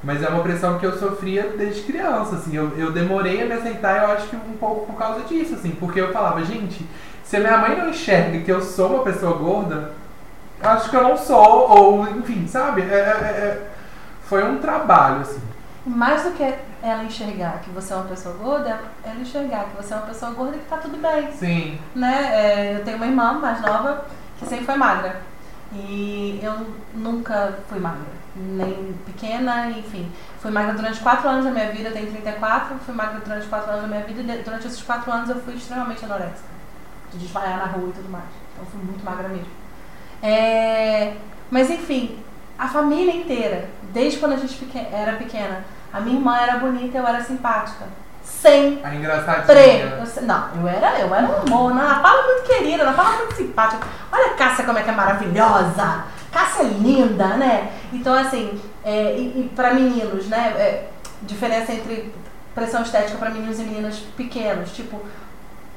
[0.03, 2.55] Mas é uma pressão que eu sofria desde criança, assim.
[2.55, 5.71] Eu, eu demorei a me aceitar, eu acho que um pouco por causa disso, assim.
[5.71, 6.85] Porque eu falava, gente,
[7.23, 9.91] se a minha mãe não enxerga que eu sou uma pessoa gorda,
[10.62, 12.81] acho que eu não sou, ou enfim, sabe?
[12.81, 13.67] É, é, é,
[14.23, 15.41] foi um trabalho, assim.
[15.85, 19.93] Mais do que ela enxergar que você é uma pessoa gorda, ela enxergar que você
[19.93, 21.31] é uma pessoa gorda e que tá tudo bem.
[21.33, 21.79] Sim.
[21.95, 22.29] Né?
[22.31, 24.05] É, eu tenho uma irmã mais nova
[24.38, 25.21] que sempre foi magra.
[25.73, 26.53] E eu
[26.93, 28.19] nunca fui magra.
[28.41, 30.10] Nem pequena, enfim.
[30.39, 33.69] Fui magra durante 4 anos da minha vida, eu tenho 34, fui magra durante 4
[33.69, 36.47] anos da minha vida e durante esses 4 anos eu fui extremamente anoréxica.
[37.12, 38.23] De desmaiar na rua e tudo mais.
[38.54, 39.47] Então fui muito magra mesmo.
[40.21, 41.13] É,
[41.52, 42.17] mas enfim,
[42.58, 47.08] a família inteira, desde quando a gente era pequena, a minha irmã era bonita, eu
[47.08, 47.86] era simpática.
[48.23, 48.89] Sem A
[49.41, 49.60] pre.
[50.17, 51.71] eu- Não, eu era, eu era um amor.
[51.71, 53.86] Ana Paula muito querida, Ana Paula muito simpática.
[54.12, 56.04] Olha a Cássia como é que é maravilhosa.
[56.31, 57.71] Cássia é linda, né?
[57.91, 60.53] Então, assim, é, e, e para meninos, né?
[60.57, 60.89] é,
[61.23, 62.13] diferença entre
[62.53, 64.71] pressão estética para meninos e meninas pequenos.
[64.71, 65.01] Tipo,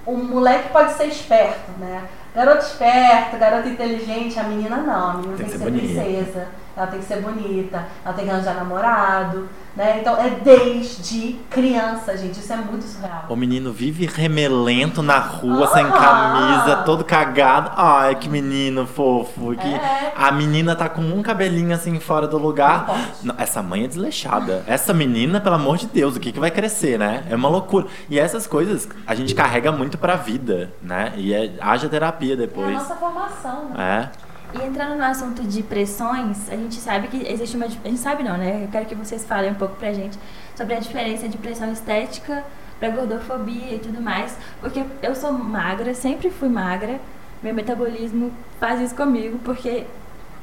[0.04, 2.02] o moleque pode ser esperto, né?
[2.34, 5.10] Garoto esperto, garoto inteligente, a menina não.
[5.10, 5.86] A menina tem, que ser bonita.
[5.86, 9.98] princesa, ela tem que ser bonita, ela tem que arranjar namorado, né?
[10.00, 12.38] Então é desde criança, gente.
[12.40, 13.24] Isso é muito surreal.
[13.28, 15.92] O menino vive remelento na rua, sem Ah.
[15.92, 17.70] camisa, todo cagado.
[17.76, 19.54] Ai, que menino fofo.
[19.54, 19.66] Que...
[19.74, 20.12] É.
[20.16, 23.12] A menina tá com um cabelinho assim fora do lugar.
[23.22, 24.62] Não, essa mãe é desleixada.
[24.66, 27.24] Essa menina, pelo amor de Deus, o que, que vai crescer, né?
[27.28, 27.86] É uma loucura.
[28.08, 31.12] E essas coisas a gente carrega muito pra vida, né?
[31.16, 32.72] E é, haja terapia É a depois.
[32.72, 34.10] nossa formação, né?
[34.18, 34.32] É.
[34.58, 37.64] E entrando no assunto de pressões, a gente sabe que existe uma.
[37.64, 38.64] A gente sabe não, né?
[38.64, 40.18] Eu quero que vocês falem um pouco pra gente
[40.54, 42.44] sobre a diferença de pressão estética
[42.78, 44.36] pra gordofobia e tudo mais.
[44.60, 47.00] Porque eu sou magra, sempre fui magra.
[47.42, 48.30] Meu metabolismo
[48.60, 49.86] faz isso comigo, porque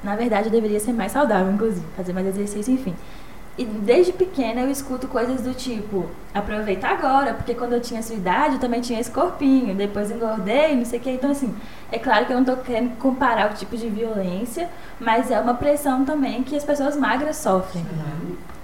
[0.04, 2.96] na verdade eu deveria ser mais saudável, inclusive, fazer mais exercício, enfim.
[3.58, 8.16] E desde pequena eu escuto coisas do tipo, aproveita agora, porque quando eu tinha sua
[8.16, 11.10] idade eu também tinha esse corpinho, depois engordei, não sei o que.
[11.10, 11.54] Então, assim,
[11.92, 15.56] é claro que eu não tô querendo comparar o tipo de violência, mas é uma
[15.56, 17.86] pressão também que as pessoas magras sofrem.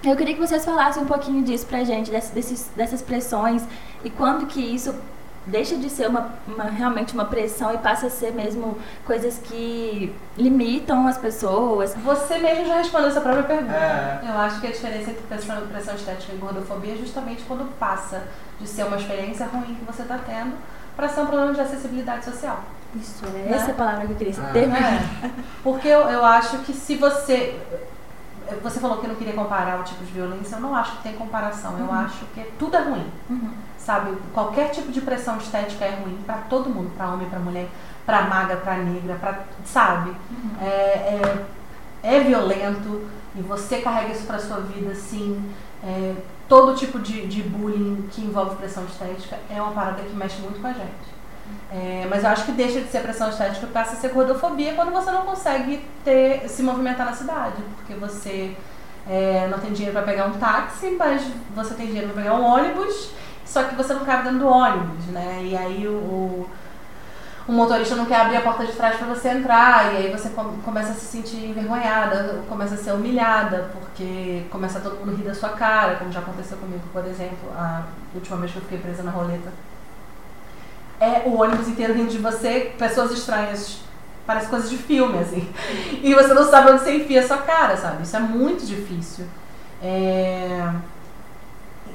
[0.01, 3.63] Eu queria que vocês falassem um pouquinho disso pra gente, dessas, dessas pressões,
[4.03, 4.95] e quando que isso
[5.47, 10.13] deixa de ser uma, uma- realmente uma pressão e passa a ser mesmo coisas que
[10.37, 11.93] limitam as pessoas.
[12.03, 13.73] Você mesmo já respondeu essa própria pergunta.
[13.75, 14.19] É.
[14.27, 18.23] Eu acho que a diferença entre pressão, pressão estética e gordofobia é justamente quando passa
[18.59, 20.53] de ser uma experiência ruim que você está tendo
[20.95, 22.59] para ser um problema de acessibilidade social.
[22.95, 23.51] Isso, é Né?
[23.57, 24.51] essa palavra que eu queria Ah.
[24.53, 24.69] ter.
[24.69, 25.31] É.
[25.61, 27.59] Porque eu, eu acho que se você.
[28.61, 31.13] Você falou que não queria comparar o tipo de violência, eu não acho que tem
[31.13, 31.77] comparação.
[31.79, 33.05] Eu acho que tudo é ruim.
[33.29, 33.51] Uhum.
[33.77, 34.17] Sabe?
[34.33, 37.67] Qualquer tipo de pressão estética é ruim para todo mundo, para homem, para mulher,
[38.05, 40.11] para magra, para negra, para sabe?
[40.61, 41.45] É, é,
[42.03, 45.51] é violento e você carrega isso para sua vida, sim.
[45.83, 46.15] É,
[46.47, 50.59] todo tipo de, de bullying que envolve pressão estética é uma parada que mexe muito
[50.59, 51.14] com a gente.
[51.71, 54.73] É, mas eu acho que deixa de ser pressão estética e passa a ser gordofobia
[54.75, 58.55] quando você não consegue ter, se movimentar na cidade, porque você
[59.09, 61.23] é, não tem dinheiro para pegar um táxi, mas
[61.55, 63.11] você tem dinheiro para pegar um ônibus,
[63.45, 65.41] só que você não cabe dentro do ônibus, né?
[65.43, 66.49] E aí o, o,
[67.47, 70.29] o motorista não quer abrir a porta de trás para você entrar, e aí você
[70.29, 75.23] com- começa a se sentir envergonhada, começa a ser humilhada, porque começa todo mundo rir
[75.23, 78.77] da sua cara, como já aconteceu comigo, por exemplo, a última vez que eu fiquei
[78.77, 79.49] presa na roleta.
[80.99, 83.79] É o ônibus inteiro rindo de você, pessoas estranhas,
[84.25, 85.47] parece coisa de filme, assim.
[86.01, 88.03] E você não sabe onde você enfia a sua cara, sabe?
[88.03, 89.25] Isso é muito difícil.
[89.81, 90.71] É...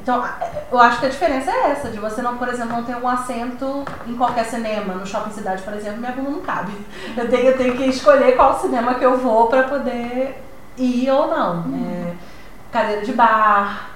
[0.03, 0.25] Então,
[0.73, 3.07] eu acho que a diferença é essa, de você não, por exemplo, não ter um
[3.07, 6.73] assento em qualquer cinema, no shopping cidade, por exemplo, minha bunda não cabe.
[7.17, 10.43] Eu tenho, eu tenho que escolher qual cinema que eu vou pra poder
[10.79, 11.65] ir ou não.
[11.75, 12.13] É,
[12.73, 13.91] cadeira de bar,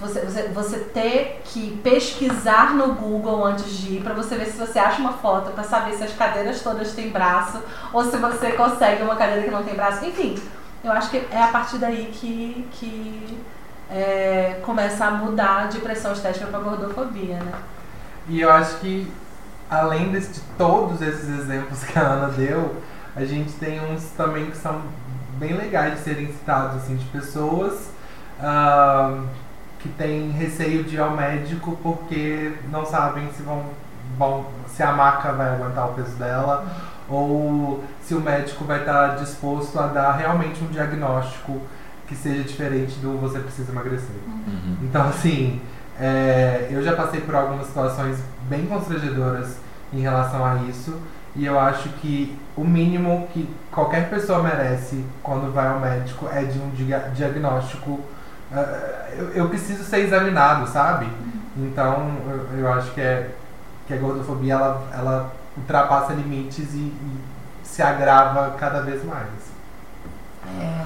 [0.00, 4.58] você, você, você ter que pesquisar no Google antes de ir pra você ver se
[4.58, 7.60] você acha uma foto, pra saber se as cadeiras todas têm braço
[7.92, 10.04] ou se você consegue uma cadeira que não tem braço.
[10.04, 10.38] Enfim,
[10.84, 13.38] eu acho que é a partir daí que, que
[13.90, 17.52] é, começa a mudar de pressão estética pra gordofobia, né?
[18.28, 19.10] E eu acho que,
[19.70, 22.76] além desse- de todos esses exemplos que a Ana deu,
[23.14, 24.82] a gente tem uns também que são
[25.38, 27.90] bem legais de serem citados, assim, de pessoas
[28.42, 29.20] ah,
[29.86, 33.64] que têm receio de ir ao médico porque não sabem se vão
[34.18, 36.64] vão, se a maca vai aguentar o peso dela,
[37.08, 41.60] ou se o médico vai estar disposto a dar realmente um diagnóstico
[42.06, 44.16] que seja diferente do você precisa emagrecer.
[44.26, 44.76] Uhum.
[44.82, 45.60] Então, assim,
[46.00, 48.18] é, eu já passei por algumas situações
[48.48, 49.56] bem constrangedoras
[49.92, 50.98] em relação a isso,
[51.34, 56.44] e eu acho que o mínimo que qualquer pessoa merece quando vai ao médico é
[56.44, 58.00] de um dia- diagnóstico.
[58.52, 61.08] É, eu, eu preciso ser examinado, sabe?
[61.56, 63.30] Então, eu, eu acho que, é,
[63.86, 67.20] que a gordofobia ela, ela ultrapassa limites e, e
[67.62, 69.28] se agrava cada vez mais.
[70.60, 70.84] É,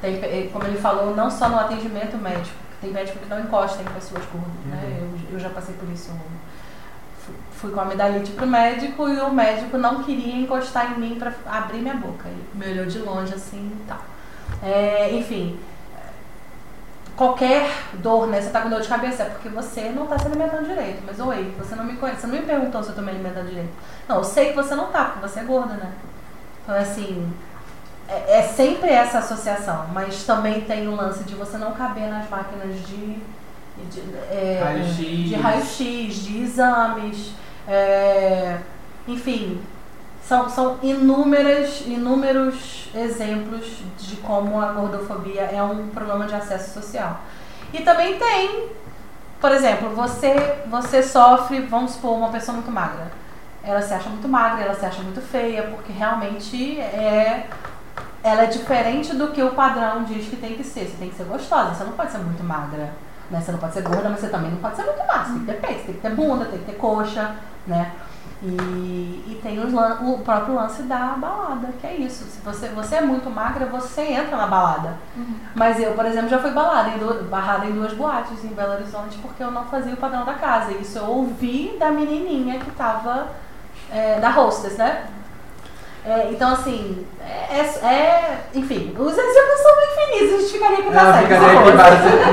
[0.00, 3.86] tem, como ele falou, não só no atendimento médico, tem médico que não encosta em
[3.86, 4.98] pessoas gordas, né?
[5.00, 6.10] Eu, eu já passei por isso.
[7.24, 11.32] Fui- Fui com amidalite pro médico e o médico não queria encostar em mim para
[11.46, 12.28] abrir minha boca.
[12.28, 13.98] Ele me olhou de longe assim e tal.
[14.62, 15.58] É, enfim,
[17.16, 18.40] qualquer dor, né?
[18.40, 21.02] Você tá com dor de cabeça é porque você não tá se alimentando direito.
[21.06, 23.48] Mas oi, você não me conhece, você não me perguntou se eu tô me alimentando
[23.48, 23.72] direito.
[24.08, 25.92] Não, eu sei que você não tá, porque você é gorda, né?
[26.62, 27.32] Então assim,
[28.08, 32.28] é, é sempre essa associação, mas também tem o lance de você não caber nas
[32.28, 33.18] máquinas de,
[33.90, 34.00] de,
[34.30, 34.96] é, Raio-X.
[34.96, 37.32] de raio-x, de exames,
[37.66, 38.58] é,
[39.06, 39.60] enfim,
[40.26, 47.20] são, são inúmeras, inúmeros exemplos de como a gordofobia é um problema de acesso social.
[47.72, 48.68] E também tem,
[49.40, 50.34] por exemplo, você,
[50.66, 53.12] você sofre, vamos supor, uma pessoa muito magra.
[53.62, 57.48] Ela se acha muito magra, ela se acha muito feia, porque realmente é
[58.22, 60.86] ela é diferente do que o padrão diz que tem que ser.
[60.86, 62.90] Você tem que ser gostosa, você não pode ser muito magra.
[63.30, 63.40] Né?
[63.40, 65.24] Você não pode ser gorda, mas você também não pode ser muito magra.
[65.24, 67.92] Você tem que ter peito, tem que ter bunda, tem que ter coxa, né?
[68.42, 68.46] E,
[69.26, 72.24] e tem os o próprio lance da balada, que é isso.
[72.24, 74.94] Se você, você é muito magra, você entra na balada.
[75.54, 78.74] Mas eu, por exemplo, já fui balada em du- barrada em duas boates em Belo
[78.74, 80.72] Horizonte porque eu não fazia o padrão da casa.
[80.72, 83.28] Isso eu ouvi da menininha que tava
[83.90, 85.06] é, da hostess, né?
[86.04, 90.90] É, então, assim, é, é- é- Enfim, os exemplos são felizes, a gente ficaria aqui
[90.90, 91.34] pra sempre.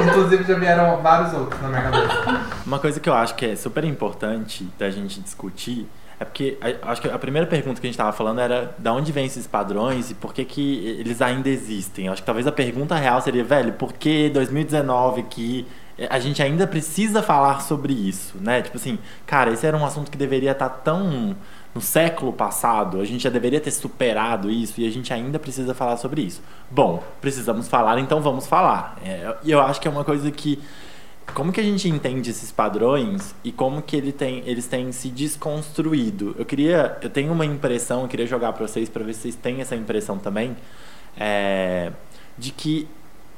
[0.10, 2.42] inclusive já vieram vários outros na minha cabeça.
[2.66, 5.88] Uma coisa que eu acho que é super importante da gente discutir
[6.20, 9.12] é porque acho que a primeira pergunta que a gente estava falando era da onde
[9.12, 12.10] vêm esses padrões e por que, que eles ainda existem.
[12.10, 15.66] Acho que talvez a pergunta real seria, velho, por que 2019 que
[16.10, 18.62] a gente ainda precisa falar sobre isso, né?
[18.62, 21.36] Tipo assim, cara, esse era um assunto que deveria estar tão
[21.74, 25.74] no século passado, a gente já deveria ter superado isso e a gente ainda precisa
[25.74, 26.42] falar sobre isso.
[26.70, 28.98] Bom, precisamos falar, então vamos falar.
[29.04, 30.60] É, E eu acho que é uma coisa que
[31.34, 35.10] como que a gente entende esses padrões e como que ele tem, eles têm se
[35.10, 36.36] desconstruído?
[36.38, 39.36] Eu queria, eu tenho uma impressão, eu queria jogar para vocês para ver se vocês
[39.36, 40.58] têm essa impressão também,
[41.18, 41.92] é,
[42.38, 42.88] de que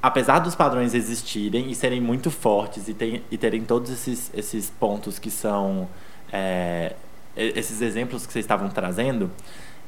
[0.02, 4.70] apesar dos padrões existirem e serem muito fortes e, tem, e terem todos esses, esses
[4.70, 5.88] pontos que são
[6.32, 6.96] é,
[7.38, 9.32] esses exemplos que vocês estavam trazendo,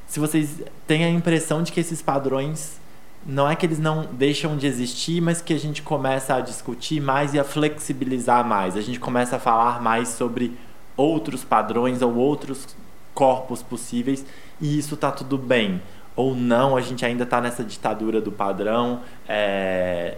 [0.07, 2.79] se vocês têm a impressão de que esses padrões
[3.25, 7.01] não é que eles não deixam de existir, mas que a gente começa a discutir
[7.01, 8.77] mais e a flexibilizar mais.
[8.77, 10.55] A gente começa a falar mais sobre
[10.95, 12.75] outros padrões ou outros
[13.13, 14.25] corpos possíveis
[14.61, 15.81] e isso tá tudo bem.
[16.15, 19.01] Ou não, a gente ainda tá nessa ditadura do padrão.
[19.27, 20.17] é,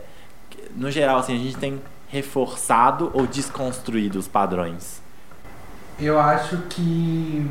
[0.75, 5.01] No geral, assim, a gente tem reforçado ou desconstruído os padrões.
[5.99, 7.49] Eu acho que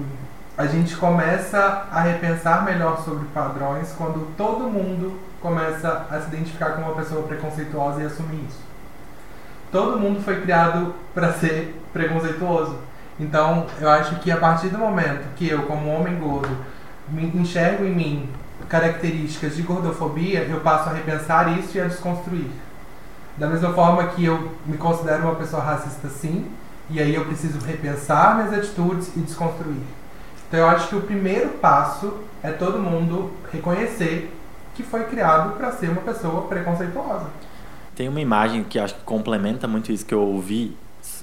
[0.57, 6.73] a gente começa a repensar melhor sobre padrões quando todo mundo começa a se identificar
[6.73, 8.61] como uma pessoa preconceituosa e assumir isso.
[9.71, 12.79] Todo mundo foi criado para ser preconceituoso.
[13.19, 16.57] Então, eu acho que a partir do momento que eu, como homem gordo,
[17.09, 18.29] me enxergo em mim
[18.69, 22.51] características de gordofobia, eu passo a repensar isso e a desconstruir.
[23.37, 26.51] Da mesma forma que eu me considero uma pessoa racista sim,
[26.89, 29.83] e aí eu preciso repensar minhas atitudes e desconstruir.
[30.49, 34.33] Então eu acho que o primeiro passo é todo mundo reconhecer
[34.77, 37.27] que foi criado para ser uma pessoa preconceituosa.
[37.95, 40.77] Tem uma imagem que acho que complementa muito isso que eu ouvi,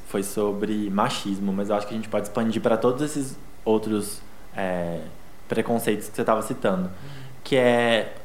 [0.07, 4.21] foi sobre machismo, mas eu acho que a gente pode expandir para todos esses outros
[4.55, 5.01] é,
[5.47, 6.89] preconceitos que você estava citando,
[7.43, 8.15] que é,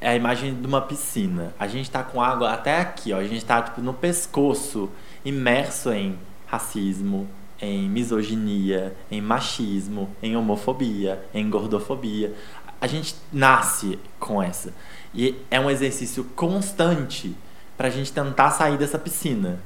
[0.00, 1.52] é a imagem de uma piscina.
[1.58, 4.90] A gente está com água até aqui, ó, a gente está tipo, no pescoço,
[5.24, 7.28] imerso em racismo,
[7.62, 12.34] em misoginia, em machismo, em homofobia, em gordofobia.
[12.82, 14.74] A gente nasce com essa.
[15.14, 17.34] E é um exercício constante
[17.76, 19.60] para a gente tentar sair dessa piscina.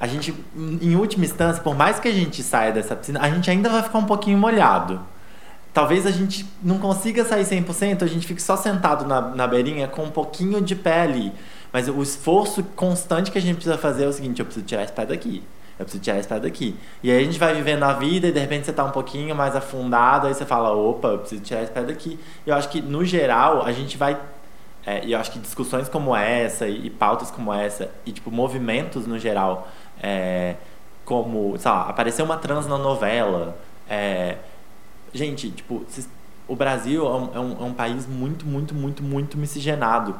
[0.00, 3.50] A gente, em última instância, por mais que a gente saia dessa piscina, a gente
[3.50, 5.00] ainda vai ficar um pouquinho molhado.
[5.72, 9.86] Talvez a gente não consiga sair 100%, a gente fique só sentado na, na beirinha
[9.86, 11.30] com um pouquinho de ali.
[11.70, 14.82] Mas o esforço constante que a gente precisa fazer é o seguinte: eu preciso tirar
[14.84, 15.42] esse pé daqui.
[15.78, 16.74] Eu preciso tirar esse pé daqui.
[17.02, 19.34] E aí a gente vai vivendo a vida e de repente você tá um pouquinho
[19.34, 22.18] mais afundado, aí você fala, opa, eu preciso tirar esse pé daqui.
[22.46, 24.18] Eu acho que, no geral, a gente vai.
[24.86, 28.30] É, e eu acho que discussões como essa e, e, pautas como essa, e tipo,
[28.30, 29.68] movimentos no geral,
[30.00, 30.54] é,
[31.04, 33.58] como, sei lá, apareceu uma trans na novela.
[33.88, 34.36] É,
[35.12, 35.84] gente, tipo,
[36.48, 40.14] o Brasil é é um, é um país muito, muito, muito, muito miscigenado.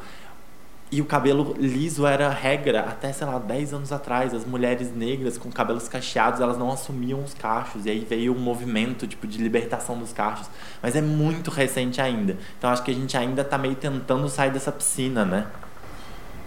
[0.91, 4.33] E o cabelo liso era regra até, sei lá, 10 anos atrás.
[4.33, 7.87] As mulheres negras com cabelos cacheados, elas não assumiam os cachos.
[7.87, 10.49] E aí veio um movimento, tipo, de libertação dos cachos.
[10.81, 12.37] Mas é muito recente ainda.
[12.57, 15.47] Então acho que a gente ainda tá meio tentando sair dessa piscina, né?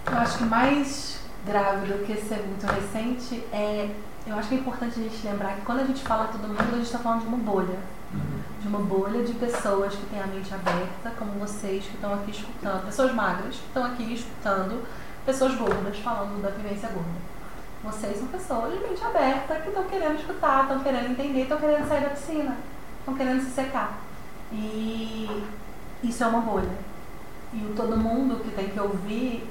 [0.08, 3.90] Eu acho que mais grave do que ser muito recente é...
[4.26, 6.62] Eu acho que é importante a gente lembrar que quando a gente fala todo mundo,
[6.62, 7.78] a gente está falando de uma bolha
[8.62, 12.32] de uma bolha de pessoas que têm a mente aberta, como vocês que estão aqui
[12.32, 14.84] escutando, pessoas magras que estão aqui escutando
[15.26, 17.30] pessoas gordas falando da vivência gorda.
[17.84, 21.88] Vocês são pessoas de mente aberta que estão querendo escutar, estão querendo entender, estão querendo
[21.88, 22.58] sair da piscina,
[23.00, 24.00] estão querendo se secar.
[24.52, 25.44] E
[26.04, 26.90] isso é uma bolha.
[27.54, 29.48] E o todo mundo que tem que ouvir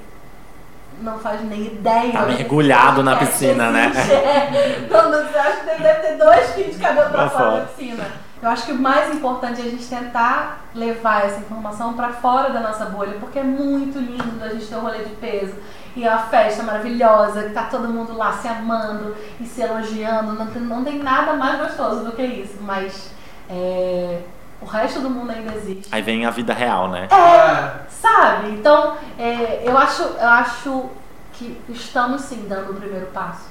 [1.01, 2.11] não faz nem ideia.
[2.11, 3.91] Tá mergulhado na piscina, né?
[3.97, 4.87] É.
[4.89, 8.28] Não, não, acho que deve ter dois fios de cabelo pra fora da piscina.
[8.41, 12.51] Eu acho que o mais importante é a gente tentar levar essa informação para fora
[12.51, 15.55] da nossa bolha, porque é muito lindo a gente ter um rolê de peso
[15.95, 20.33] e a festa maravilhosa, que tá todo mundo lá se amando e se elogiando.
[20.33, 23.11] Não tem, não tem nada mais gostoso do que isso, mas
[23.49, 24.21] é,
[24.61, 25.89] o resto do mundo ainda existe.
[25.91, 27.09] Aí vem a vida real, né?
[27.11, 28.51] É, sabe?
[28.51, 30.89] Então, é, eu, acho, eu acho
[31.33, 33.49] que estamos sim dando o primeiro passo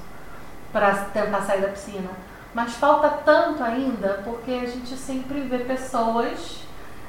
[0.73, 2.09] para tentar sair da piscina
[2.59, 6.59] mas falta tanto ainda, porque a gente sempre vê pessoas.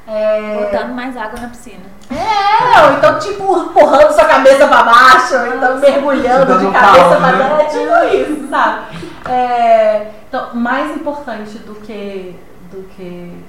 [0.05, 0.63] É...
[0.63, 1.85] Botando mais água na piscina.
[2.11, 7.31] É, ou então, tipo, empurrando sua cabeça pra baixo, ou então mergulhando de cabeça pra
[7.31, 7.49] né?
[7.49, 7.61] baixo.
[7.61, 9.09] É tipo isso, sabe?
[9.27, 12.39] É, então, mais importante do que,
[12.71, 13.43] do que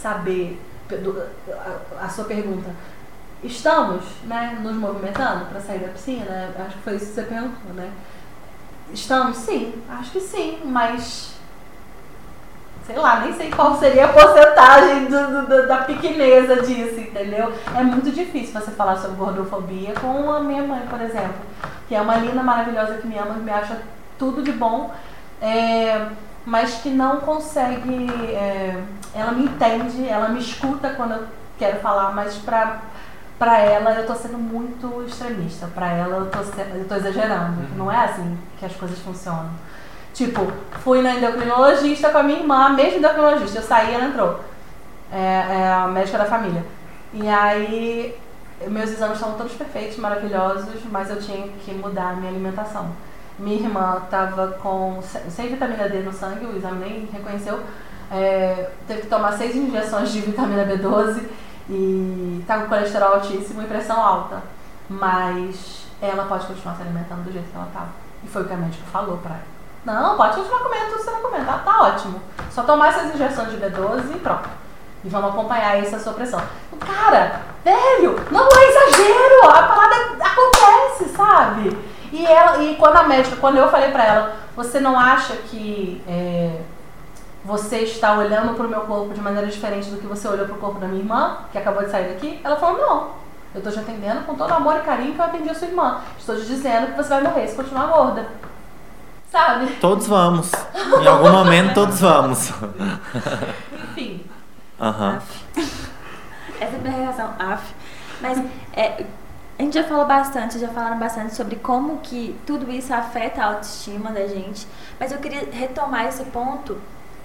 [0.00, 2.70] saber do, a, a, sua pergunta.
[3.42, 6.50] Estamos, né, nos movimentando para sair da piscina?
[6.56, 7.90] Acho que foi isso que você perguntou, né?
[8.92, 9.38] Estamos?
[9.38, 11.34] Sim, acho que sim, mas
[12.86, 17.52] sei lá, nem sei qual seria a porcentagem do, do, da pequeneza disso, entendeu?
[17.74, 21.34] É muito difícil você falar sobre gordofobia com a minha mãe, por exemplo,
[21.88, 23.80] que é uma linda maravilhosa que me ama, que me acha
[24.18, 24.92] tudo de bom,
[25.40, 26.08] é,
[26.44, 28.06] mas que não consegue.
[28.32, 28.82] É,
[29.14, 31.24] ela me entende, ela me escuta quando eu
[31.58, 32.82] quero falar, mas pra
[33.38, 35.66] para ela eu tô sendo muito extremista.
[35.74, 37.60] Para ela eu tô, eu tô exagerando.
[37.60, 37.76] Uhum.
[37.76, 39.50] Não é assim que as coisas funcionam.
[40.12, 40.46] Tipo,
[40.82, 43.58] fui na endocrinologista com a minha irmã, a mesma endocrinologista.
[43.58, 44.40] Eu saí e ela entrou.
[45.12, 46.64] É, é a médica da família.
[47.12, 48.16] E aí,
[48.68, 52.90] meus exames estavam todos perfeitos, maravilhosos, mas eu tinha que mudar a minha alimentação.
[53.38, 57.60] Minha irmã estava com sem vitamina D no sangue, o exame nem reconheceu.
[58.10, 61.24] É, teve que tomar seis injeções de vitamina B12
[61.68, 64.42] e tá com colesterol altíssimo e pressão alta.
[64.88, 67.88] Mas ela pode continuar se alimentando do jeito que ela tava.
[68.22, 69.54] E foi o que a médica falou pra ela.
[69.84, 72.20] Não, pode continuar comendo tudo que você vai comer, tá, tá ótimo.
[72.50, 74.48] Só tomar essas injeções de B12 e pronto.
[75.04, 76.40] E vamos acompanhar essa sua pressão.
[76.80, 81.78] Cara, velho, não é exagero, a parada acontece, sabe?
[82.10, 86.02] E, ela, e quando a médica, quando eu falei pra ela, você não acha que
[86.08, 86.60] é,
[87.44, 90.54] você está olhando para o meu corpo de maneira diferente do que você olhou para
[90.54, 92.40] o corpo da minha irmã, que acabou de sair daqui?
[92.42, 93.24] Ela falou, não.
[93.54, 95.68] Eu estou te atendendo com todo o amor e carinho que eu atendi a sua
[95.68, 96.00] irmã.
[96.18, 98.26] Estou te dizendo que você vai morrer se continuar gorda.
[99.30, 99.66] Sabe?
[99.80, 100.50] Todos vamos.
[101.00, 102.50] Em algum momento, todos vamos.
[103.90, 104.24] Enfim.
[104.80, 105.20] Aham.
[106.60, 107.34] Essa é a minha reação.
[107.38, 107.74] Af.
[108.20, 108.38] Mas
[108.72, 109.04] é,
[109.58, 113.46] a gente já falou bastante, já falaram bastante sobre como que tudo isso afeta a
[113.46, 114.66] autoestima da gente.
[114.98, 116.76] Mas eu queria retomar esse ponto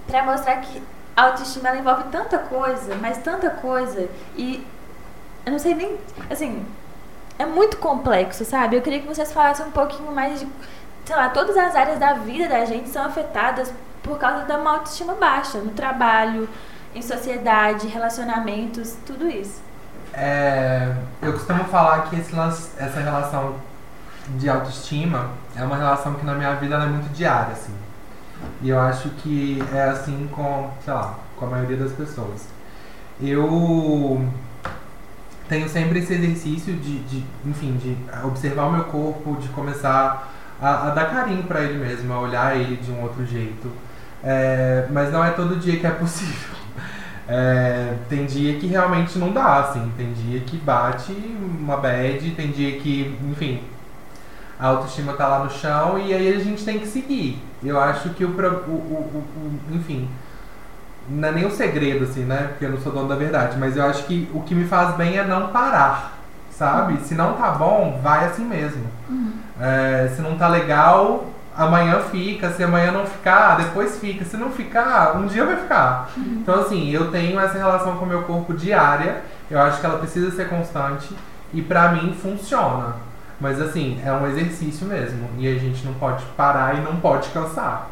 [0.10, 0.82] para mostrar que
[1.16, 4.66] a autoestima ela envolve tanta coisa, mas tanta coisa e
[5.46, 5.98] eu não sei nem,
[6.30, 6.66] assim,
[7.38, 8.76] é muito complexo, sabe?
[8.76, 10.48] Eu queria que vocês falassem um pouquinho mais de,
[11.06, 14.72] sei lá, todas as áreas da vida da gente são afetadas por causa da uma
[14.72, 16.50] autoestima baixa, no trabalho,
[16.94, 19.62] em sociedade, relacionamentos, tudo isso.
[20.14, 22.34] É, eu costumo falar que esse
[22.78, 23.56] essa relação
[24.30, 27.74] de autoestima é uma relação que na minha vida é muito diária, assim.
[28.62, 32.48] E eu acho que é assim com, sei lá, com a maioria das pessoas.
[33.22, 34.26] Eu
[35.48, 40.32] tenho sempre esse exercício de, de enfim, de observar o meu corpo, de começar
[40.62, 43.72] a, a dar carinho para ele mesmo, a olhar ele de um outro jeito.
[44.24, 46.60] É, mas não é todo dia que é possível.
[47.32, 49.92] É, tem dia que realmente não dá, assim.
[49.96, 53.62] Tem dia que bate uma bad, tem dia que, enfim,
[54.60, 57.42] a autoestima tá lá no chão e aí a gente tem que seguir.
[57.64, 60.10] Eu acho que o, o, o, o- enfim,
[61.10, 62.48] não é nem um segredo assim, né?
[62.50, 64.96] Porque eu não sou dono da verdade, mas eu acho que o que me faz
[64.96, 66.18] bem é não parar,
[66.52, 66.98] sabe?
[67.04, 68.84] Se não tá bom, vai assim mesmo.
[69.60, 71.26] É, se não tá legal,
[71.58, 72.52] amanhã fica.
[72.52, 74.24] Se amanhã não ficar, depois fica.
[74.26, 76.10] Se não ficar, um dia vai ficar.
[76.18, 79.22] Então, assim, eu tenho essa relação com o meu corpo diária.
[79.50, 81.10] Eu acho que ela precisa ser constante.
[81.54, 82.94] E pra mim funciona.
[83.40, 85.30] Mas, assim, é um exercício mesmo.
[85.38, 87.90] E a gente não pode parar e não pode cansar.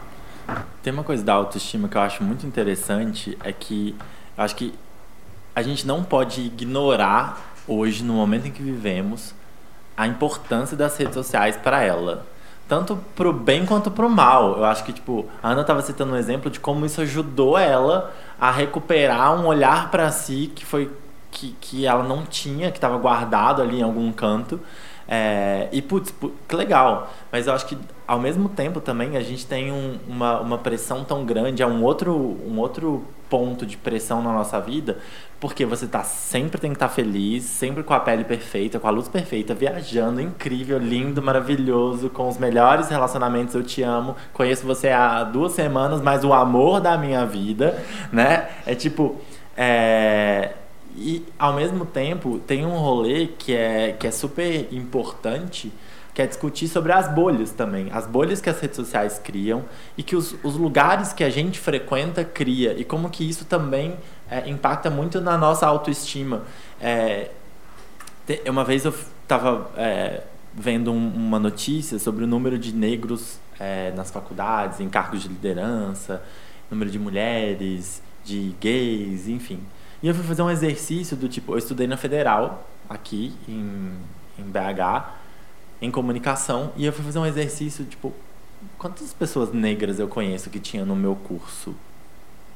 [0.83, 3.95] Tem uma coisa da autoestima que eu acho muito interessante, é que
[4.37, 4.73] eu acho que
[5.55, 9.33] a gente não pode ignorar hoje, no momento em que vivemos,
[9.97, 12.25] a importância das redes sociais para ela.
[12.67, 14.57] Tanto pro bem quanto pro mal.
[14.57, 18.13] Eu acho que, tipo, a Ana estava citando um exemplo de como isso ajudou ela
[18.39, 20.91] a recuperar um olhar para si que foi
[21.31, 24.59] que, que ela não tinha, que estava guardado ali em algum canto.
[25.07, 27.11] É, e, putz, pu- que legal.
[27.31, 31.03] Mas eu acho que, ao mesmo tempo, também, a gente tem um- uma, uma pressão
[31.03, 32.13] tão grande, é um outro,
[32.45, 34.97] um outro ponto de pressão na nossa vida,
[35.39, 38.89] porque você tá sempre tem que estar feliz, sempre com a pele perfeita, com a
[38.91, 44.89] luz perfeita, viajando, incrível, lindo, maravilhoso, com os melhores relacionamentos, eu te amo, conheço você
[44.89, 47.77] há duas semanas, mas o amor da minha vida,
[48.11, 48.47] né?
[48.65, 49.15] É tipo.
[49.55, 50.53] É...
[50.97, 55.71] E ao mesmo tempo tem um rolê que é, que é super importante,
[56.13, 57.89] que é discutir sobre as bolhas também.
[57.91, 59.63] As bolhas que as redes sociais criam
[59.95, 62.73] e que os, os lugares que a gente frequenta cria.
[62.73, 63.95] E como que isso também
[64.29, 66.41] é, impacta muito na nossa autoestima.
[66.81, 67.29] É,
[68.49, 68.93] uma vez eu
[69.23, 69.69] estava
[70.53, 75.27] vendo um- uma notícia sobre o número de negros é, nas faculdades, em cargos de
[75.27, 76.23] liderança,
[76.69, 79.59] número de mulheres, de gays, enfim.
[80.01, 83.91] E eu fui fazer um exercício do tipo, eu estudei na Federal, aqui em,
[84.37, 85.11] em BH,
[85.81, 88.13] em comunicação, e eu fui fazer um exercício, tipo,
[88.77, 91.75] quantas pessoas negras eu conheço que tinha no meu curso?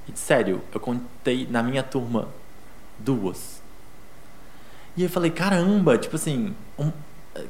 [0.07, 2.27] E sério, eu contei na minha turma
[2.99, 3.61] duas.
[4.95, 6.91] E eu falei, caramba, tipo assim, um-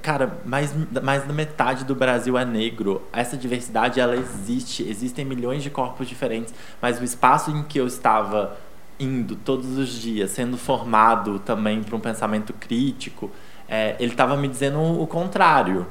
[0.02, 3.02] cara, mais, mais da metade do Brasil é negro.
[3.12, 4.84] Essa diversidade, ela existe.
[4.88, 6.54] Existem milhões de corpos diferentes.
[6.82, 8.58] Mas o espaço em que eu estava
[9.02, 13.32] indo todos os dias, sendo formado também para um pensamento crítico,
[13.68, 15.88] é, ele estava me dizendo o contrário.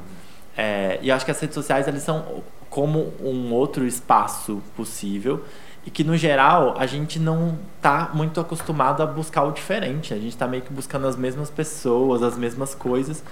[0.57, 5.45] É, e acho que as redes sociais, eles são como um outro espaço possível
[5.85, 10.13] e que no geral a gente não tá muito acostumado a buscar o diferente.
[10.13, 13.25] A gente tá meio que buscando as mesmas pessoas, as mesmas coisas.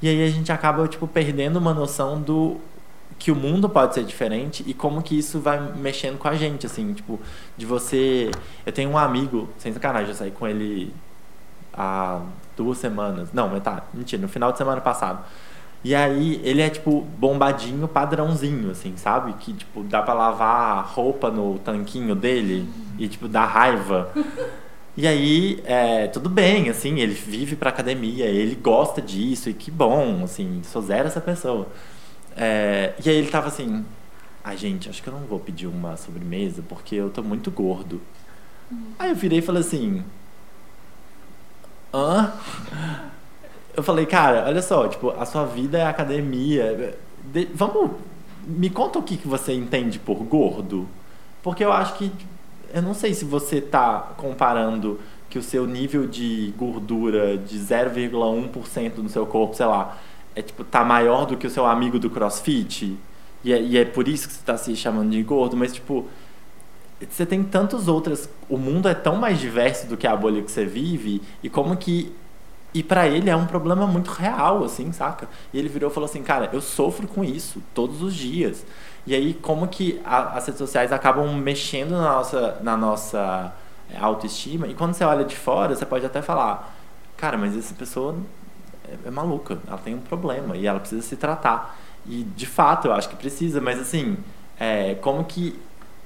[0.00, 2.58] E aí a gente acaba tipo perdendo uma noção do
[3.18, 6.66] que o mundo pode ser diferente e como que isso vai mexendo com a gente,
[6.66, 7.18] assim, tipo,
[7.56, 8.30] de você,
[8.64, 10.94] eu tenho um amigo, sem sacanagem, eu saí com ele
[11.72, 12.20] há
[12.56, 13.30] duas semanas.
[13.32, 15.24] Não, mas tá, mentira, no final de semana passado.
[15.84, 19.34] E aí ele é tipo bombadinho padrãozinho, assim, sabe?
[19.34, 24.10] Que tipo dá pra lavar roupa no tanquinho dele e tipo dá raiva.
[24.96, 29.70] E aí, é, tudo bem, assim, ele vive pra academia, ele gosta disso, e que
[29.70, 31.68] bom, assim, sou zero essa pessoa.
[32.36, 33.84] É, e aí ele tava assim,
[34.44, 38.00] ai gente, acho que eu não vou pedir uma sobremesa porque eu tô muito gordo.
[38.98, 40.04] Aí eu virei e falei assim,
[41.92, 42.32] hã?
[43.76, 46.96] Eu falei, cara, olha só, tipo, a sua vida é academia.
[47.32, 47.90] De- vamos.
[48.46, 50.88] Me conta o que, que você entende por gordo.
[51.42, 52.10] Porque eu acho que.
[52.72, 58.98] Eu não sei se você tá comparando que o seu nível de gordura de 0,1%
[58.98, 59.96] no seu corpo, sei lá,
[60.36, 62.96] é tipo, tá maior do que o seu amigo do crossfit.
[63.44, 66.06] E é, e é por isso que você tá se chamando de gordo, mas tipo.
[67.10, 68.28] Você tem tantas outras.
[68.48, 71.76] O mundo é tão mais diverso do que a bolha que você vive, e como
[71.76, 72.12] que
[72.74, 75.28] e pra ele é um problema muito real, assim, saca?
[75.52, 78.66] E ele virou e falou assim, cara, eu sofro com isso todos os dias.
[79.06, 83.52] E aí, como que a- as redes sociais acabam mexendo na nossa, na nossa
[83.90, 84.68] é, autoestima?
[84.68, 86.76] E quando você olha de fora, você pode até falar,
[87.16, 88.16] cara, mas essa pessoa
[88.90, 91.78] é, é maluca, ela tem um problema e ela precisa se tratar.
[92.06, 94.16] E, de fato, eu acho que precisa, mas assim,
[94.58, 95.58] é, como que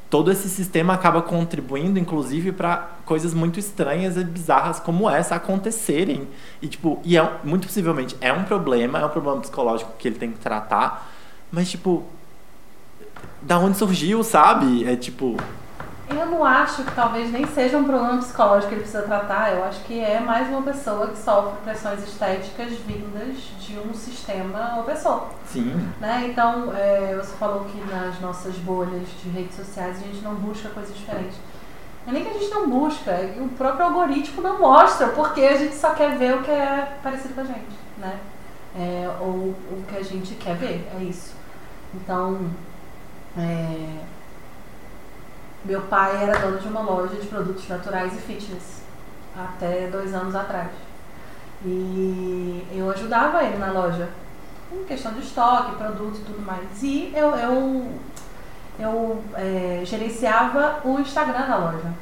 [0.08, 6.26] todo esse sistema acaba contribuindo, inclusive, para coisas muito estranhas e bizarras como essa acontecerem.
[6.60, 10.18] E, tipo, e é, muito possivelmente é um problema, é um problema psicológico que ele
[10.18, 11.10] tem que tratar,
[11.52, 12.04] mas, tipo,
[13.42, 14.84] da onde surgiu, sabe?
[14.84, 15.36] É tipo,
[16.10, 19.52] Eu não acho que talvez nem seja um problema psicológico que ele precisa tratar.
[19.52, 24.78] Eu acho que é mais uma pessoa que sofre pressões estéticas vindas de um sistema
[24.78, 25.28] opressor.
[25.46, 26.28] sim, Né?
[26.30, 30.68] Então, é, você falou que nas nossas bolhas de redes sociais a gente não busca
[30.70, 31.36] coisas diferentes.
[32.06, 35.56] Não é nem que a gente não busca, o próprio algoritmo não mostra, porque a
[35.56, 38.18] gente só quer ver o que é parecido com a gente, né?
[38.76, 41.34] é, ou o que a gente quer ver, é isso.
[41.94, 42.50] Então,
[43.36, 43.96] é,
[45.64, 48.82] meu pai era dono de uma loja de produtos naturais e fitness
[49.36, 50.70] até dois anos atrás.
[51.64, 54.08] E eu ajudava ele na loja,
[54.72, 56.82] em questão de estoque, produto e tudo mais.
[56.82, 57.92] E eu, eu,
[58.78, 61.92] eu é, gerenciava o Instagram da loja.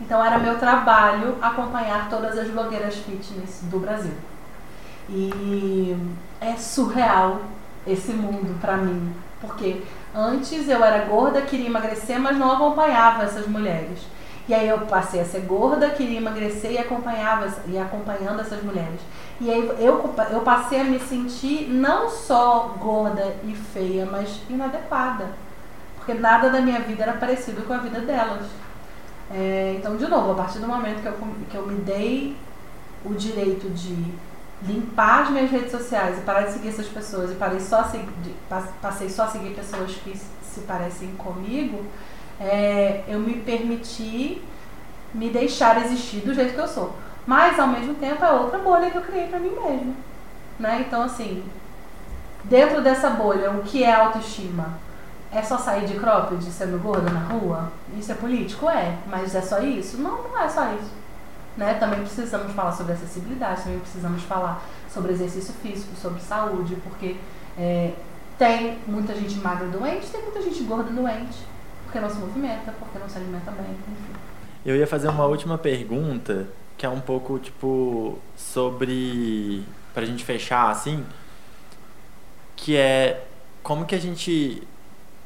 [0.00, 4.14] Então era meu trabalho acompanhar todas as blogueiras fitness do Brasil.
[5.08, 5.96] E
[6.40, 7.40] é surreal
[7.86, 9.82] esse mundo para mim, porque
[10.14, 14.00] antes eu era gorda, queria emagrecer, mas não acompanhava essas mulheres.
[14.46, 19.00] E aí eu passei a ser gorda, queria emagrecer e acompanhava e acompanhando essas mulheres.
[19.40, 25.30] E aí eu, eu passei a me sentir não só gorda e feia, mas inadequada.
[25.96, 28.44] Porque nada da minha vida era parecido com a vida delas.
[29.30, 31.14] É, então, de novo, a partir do momento que eu,
[31.50, 32.36] que eu me dei
[33.04, 34.12] o direito de
[34.66, 38.34] limpar as minhas redes sociais e parar de seguir essas pessoas e parei só seguir,
[38.80, 41.84] passei só a seguir pessoas que se parecem comigo,
[42.40, 44.42] é, eu me permiti
[45.12, 46.94] me deixar existir do jeito que eu sou.
[47.26, 49.94] Mas, ao mesmo tempo, é outra bolha que eu criei para mim mesma.
[50.58, 50.84] Né?
[50.86, 51.44] Então, assim,
[52.44, 54.78] dentro dessa bolha, o que é autoestima?
[55.32, 57.72] É só sair de cropped sendo gorda na rua?
[57.98, 58.68] Isso é político?
[58.68, 58.96] É.
[59.06, 59.98] Mas é só isso?
[59.98, 60.90] Não, não é só isso.
[61.56, 61.74] Né?
[61.74, 67.16] Também precisamos falar sobre acessibilidade, também precisamos falar sobre exercício físico, sobre saúde, porque
[67.56, 67.92] é,
[68.38, 71.38] tem muita gente magra doente, tem muita gente gorda doente,
[71.84, 74.18] porque não se movimenta, porque não se alimenta bem, enfim.
[74.66, 79.62] Eu ia fazer uma última pergunta, que é um pouco tipo sobre.
[79.92, 81.04] pra gente fechar assim,
[82.56, 83.26] que é
[83.62, 84.66] como que a gente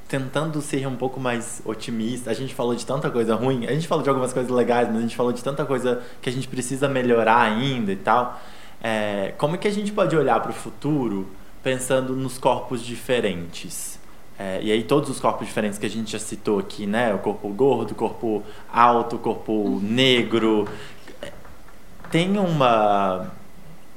[0.08, 2.30] tentando ser um pouco mais otimista.
[2.30, 4.96] A gente falou de tanta coisa ruim, a gente falou de algumas coisas legais, mas
[4.96, 8.40] a gente falou de tanta coisa que a gente precisa melhorar ainda e tal.
[8.82, 11.26] É, como é que a gente pode olhar para o futuro
[11.62, 13.98] pensando nos corpos diferentes?
[14.38, 17.12] É, e aí todos os corpos diferentes que a gente já citou aqui, né?
[17.12, 18.42] O corpo gordo, o corpo
[18.72, 20.66] alto, o corpo negro.
[22.10, 23.30] Tem uma...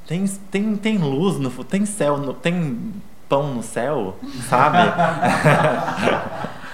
[0.08, 2.92] Tem, tem, tem luz no tem céu, no, tem
[3.32, 4.18] pão no céu,
[4.50, 4.80] sabe?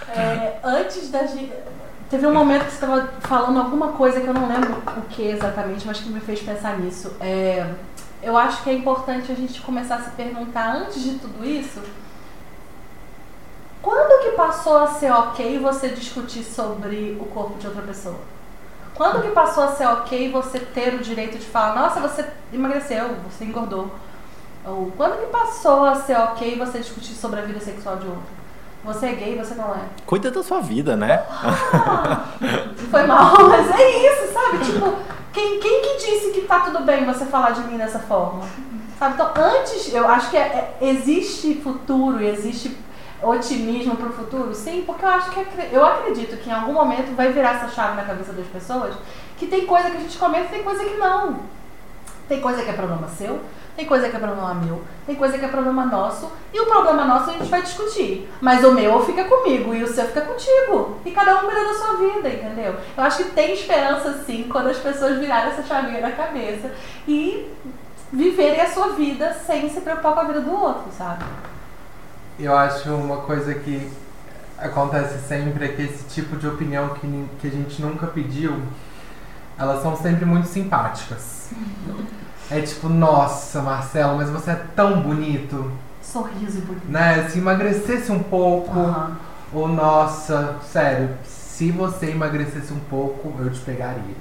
[0.10, 1.54] é, antes da gente.
[2.10, 5.22] Teve um momento que você estava falando alguma coisa que eu não lembro o que
[5.22, 7.16] exatamente, mas que me fez pensar nisso.
[7.20, 7.70] É,
[8.24, 11.82] eu acho que é importante a gente começar a se perguntar, antes de tudo isso,
[13.82, 18.20] quando que passou a ser ok você discutir sobre o corpo de outra pessoa?
[18.96, 23.16] Quando que passou a ser ok você ter o direito de falar, nossa, você emagreceu,
[23.30, 23.92] você engordou?
[24.68, 28.38] Ou quando que passou a ser ok você discutir sobre a vida sexual de outro?
[28.84, 29.80] Você é gay, você não é.
[30.06, 31.24] Cuida da sua vida, né?
[31.30, 32.26] Ah,
[32.92, 34.64] foi mal, mas é isso, sabe?
[34.64, 34.94] Tipo,
[35.34, 38.44] quem, quem que disse que tá tudo bem você falar de mim dessa forma?
[39.00, 39.14] Sabe?
[39.14, 42.78] Então, antes, eu acho que é, é, existe futuro e existe
[43.22, 44.54] otimismo pro futuro?
[44.54, 47.96] Sim, porque eu acho que eu acredito que em algum momento vai virar essa chave
[47.96, 48.96] na cabeça das pessoas
[49.38, 51.40] que tem coisa que a gente comenta e tem coisa que não.
[52.28, 53.40] Tem coisa que é problema seu,
[53.78, 57.06] tem coisa que é problema meu, tem coisa que é problema nosso, e o problema
[57.06, 58.28] nosso a gente vai discutir.
[58.42, 60.98] Mas o meu fica comigo e o seu fica contigo.
[61.06, 62.76] E cada um cuida da sua vida, entendeu?
[62.98, 66.72] Eu acho que tem esperança sim quando as pessoas virarem essa chavinha na cabeça
[67.08, 67.54] e
[68.12, 71.24] viverem a sua vida sem se preocupar com a vida do outro, sabe?
[72.40, 73.92] Eu acho uma coisa que
[74.58, 78.60] acontece sempre é que esse tipo de opinião que, que a gente nunca pediu,
[79.56, 81.52] elas são sempre muito simpáticas.
[82.50, 85.72] É tipo, nossa, Marcelo, mas você é tão bonito.
[86.02, 86.88] Sorriso bonito.
[86.88, 87.28] Né?
[87.30, 89.16] Se emagrecesse um pouco, uhum.
[89.54, 94.16] ou nossa, sério, se você emagrecesse um pouco, eu te pegaria.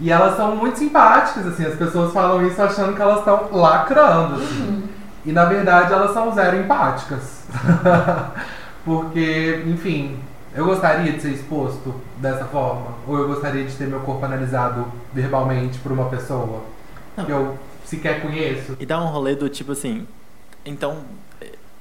[0.00, 4.36] E elas são muito simpáticas, assim, as pessoas falam isso achando que elas estão lacrando,
[4.36, 4.68] assim.
[4.68, 4.82] Uhum.
[5.24, 7.42] E na verdade elas são zero empáticas.
[8.84, 10.18] Porque, enfim,
[10.54, 12.88] eu gostaria de ser exposto dessa forma?
[13.06, 16.62] Ou eu gostaria de ter meu corpo analisado verbalmente por uma pessoa?
[17.16, 17.24] Não.
[17.24, 18.76] que eu sequer conheço.
[18.78, 20.06] E dá um rolê do tipo assim,
[20.64, 20.98] então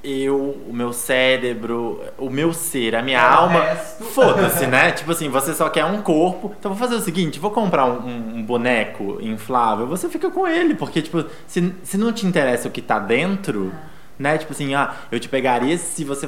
[0.04, 4.92] eu, o meu cérebro, o meu ser, a minha é alma, foda-se, né?
[4.94, 8.38] tipo assim, você só quer um corpo, então vou fazer o seguinte, vou comprar um,
[8.38, 12.72] um, boneco inflável, você fica com ele, porque tipo, se, se não te interessa o
[12.72, 13.72] que tá dentro,
[14.18, 14.38] né?
[14.38, 16.28] Tipo assim, ah, eu te pegaria se você...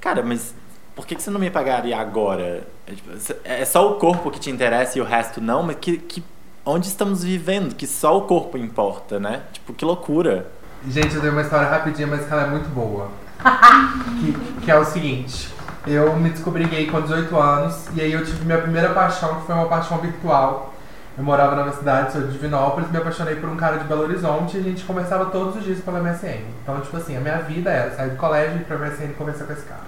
[0.00, 0.54] Cara, mas
[0.94, 2.66] por que, que você não me pagaria agora?
[2.86, 3.10] É, tipo,
[3.42, 5.62] é só o corpo que te interessa e o resto não?
[5.62, 6.22] Mas que, que
[6.64, 9.42] onde estamos vivendo, que só o corpo importa, né?
[9.52, 10.46] Tipo, que loucura.
[10.88, 13.08] Gente, eu dei uma história rapidinha, mas que ela é muito boa.
[14.20, 15.52] que, que é o seguinte.
[15.86, 19.46] Eu me descobri gay com 18 anos e aí eu tive minha primeira paixão, que
[19.46, 20.72] foi uma paixão virtual.
[21.16, 24.02] Eu morava na minha cidade, sou de Divinópolis, me apaixonei por um cara de Belo
[24.02, 26.40] Horizonte e a gente conversava todos os dias pela MSN.
[26.62, 29.44] Então, tipo assim, a minha vida era sair do colégio e ir pra MSN conversar
[29.44, 29.84] com esse cara.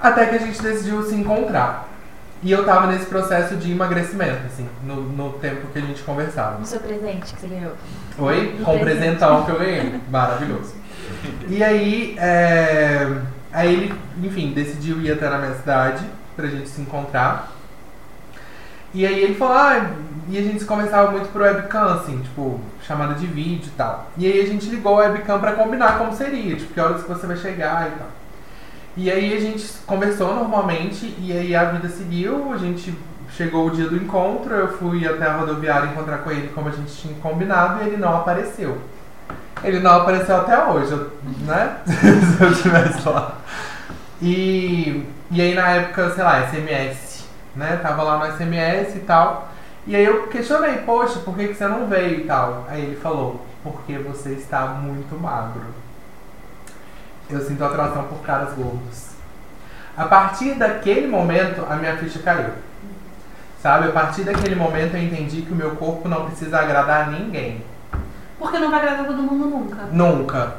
[0.00, 1.88] Até que a gente decidiu se encontrar.
[2.42, 6.60] E eu tava nesse processo de emagrecimento, assim, no, no tempo que a gente conversava.
[6.60, 7.72] O seu presente que você ganhou.
[8.18, 8.56] Oi?
[8.58, 10.00] No Com o presentão que eu ganhei.
[10.10, 10.74] Maravilhoso.
[11.48, 13.20] E aí, é,
[13.52, 16.04] aí ele, enfim, decidiu ir até na minha cidade
[16.36, 17.52] pra gente se encontrar.
[18.92, 19.90] E aí ele falou, ah,
[20.28, 24.10] e a gente conversava muito por webcam, assim, tipo, chamada de vídeo e tal.
[24.16, 27.08] E aí a gente ligou a webcam pra combinar como seria, tipo, que horas que
[27.08, 28.08] você vai chegar e tal.
[28.96, 32.96] E aí a gente conversou normalmente e aí a vida seguiu, a gente
[33.30, 36.72] chegou o dia do encontro, eu fui até a rodoviária encontrar com ele como a
[36.72, 38.78] gente tinha combinado e ele não apareceu.
[39.62, 40.94] Ele não apareceu até hoje,
[41.44, 41.76] né?
[41.86, 43.36] Se eu estivesse lá.
[44.22, 47.78] E, e aí na época, sei lá, SMS, né?
[47.82, 49.48] Tava lá no SMS e tal.
[49.86, 52.64] E aí eu questionei, poxa, por que, que você não veio e tal?
[52.68, 55.85] Aí ele falou, porque você está muito magro.
[57.28, 59.10] Eu sinto atração por caras gordos.
[59.96, 62.50] A partir daquele momento, a minha ficha caiu.
[63.60, 63.88] Sabe?
[63.88, 67.64] A partir daquele momento eu entendi que o meu corpo não precisa agradar a ninguém.
[68.38, 69.76] Porque não vai agradar todo mundo nunca.
[69.90, 70.54] Nunca.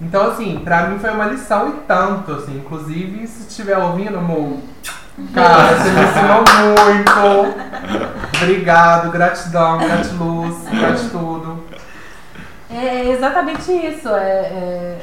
[0.00, 2.56] Então, assim, pra mim foi uma lição e tanto, assim.
[2.56, 4.58] Inclusive, se estiver ouvindo, amor,
[5.32, 6.44] cara, você me ensinou
[6.88, 8.42] muito.
[8.42, 11.64] Obrigado, gratidão, gratiluz, gratitudo.
[12.68, 14.08] É exatamente isso.
[14.08, 14.98] É, é,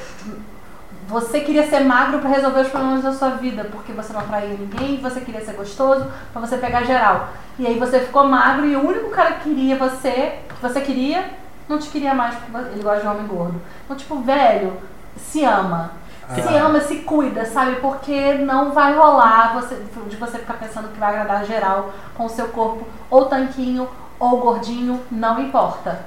[1.09, 4.49] Você queria ser magro pra resolver os problemas da sua vida, porque você não atraía
[4.53, 7.29] ninguém, você queria ser gostoso pra você pegar geral.
[7.57, 11.25] E aí você ficou magro e o único cara que queria você, que você queria,
[11.67, 13.59] não te queria mais porque ele gosta de homem gordo.
[13.83, 14.73] Então, tipo, velho,
[15.17, 15.93] se ama.
[16.35, 16.65] Se Ah.
[16.67, 17.77] ama, se cuida, sabe?
[17.77, 22.29] Porque não vai rolar você, de você ficar pensando que vai agradar geral com o
[22.29, 23.89] seu corpo, ou tanquinho,
[24.19, 26.05] ou gordinho, não importa.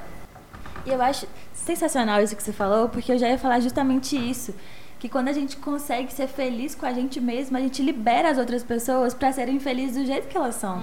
[0.85, 4.55] E eu acho sensacional isso que você falou, porque eu já ia falar justamente isso.
[5.03, 8.37] Que quando a gente consegue ser feliz com a gente mesmo, a gente libera as
[8.37, 10.81] outras pessoas pra serem felizes do jeito que elas são.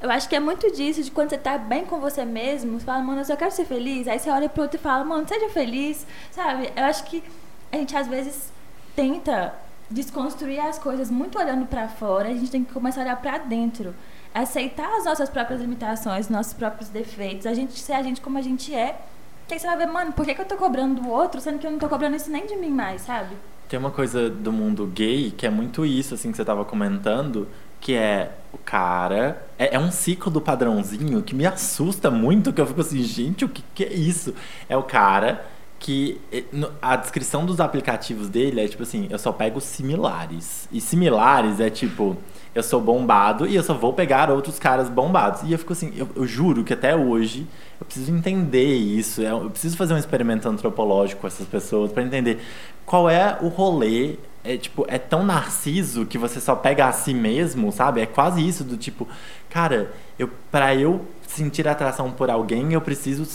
[0.00, 2.86] Eu acho que é muito disso, de quando você tá bem com você mesmo, você
[2.86, 4.08] fala, mano, eu só quero ser feliz.
[4.08, 6.72] Aí você olha pro outro e fala, mano, seja feliz, sabe?
[6.74, 7.22] Eu acho que
[7.70, 8.50] a gente às vezes
[8.96, 9.54] tenta
[9.90, 13.36] desconstruir as coisas muito olhando pra fora, a gente tem que começar a olhar pra
[13.36, 13.94] dentro.
[14.34, 18.42] Aceitar as nossas próprias limitações, nossos próprios defeitos, a gente ser a gente como a
[18.42, 18.98] gente é.
[19.46, 21.58] Que aí você vai ver, mano, por que, que eu tô cobrando do outro, sendo
[21.58, 23.36] que eu não tô cobrando isso nem de mim mais, sabe?
[23.68, 27.46] Tem uma coisa do mundo gay que é muito isso, assim, que você tava comentando,
[27.80, 29.46] que é o cara.
[29.58, 33.44] É, é um ciclo do padrãozinho que me assusta muito, que eu fico assim, gente,
[33.44, 34.34] o que, que é isso?
[34.68, 35.44] É o cara
[35.78, 36.18] que.
[36.32, 36.44] eh,
[36.80, 40.66] A descrição dos aplicativos dele é tipo assim, eu só pego similares.
[40.72, 42.16] E similares é tipo.
[42.54, 45.42] Eu sou bombado e eu só vou pegar outros caras bombados.
[45.44, 47.46] E eu fico assim, eu, eu juro que até hoje
[47.80, 49.22] eu preciso entender isso.
[49.22, 52.38] é- Eu preciso fazer um experimento antropológico com essas pessoas para entender
[52.84, 54.16] qual é o rolê.
[54.44, 58.00] É tipo, é tão narciso que você só pega a si mesmo, sabe?
[58.00, 59.06] É quase isso do tipo,
[59.50, 63.26] cara, eu para eu sentir atração por alguém, eu preciso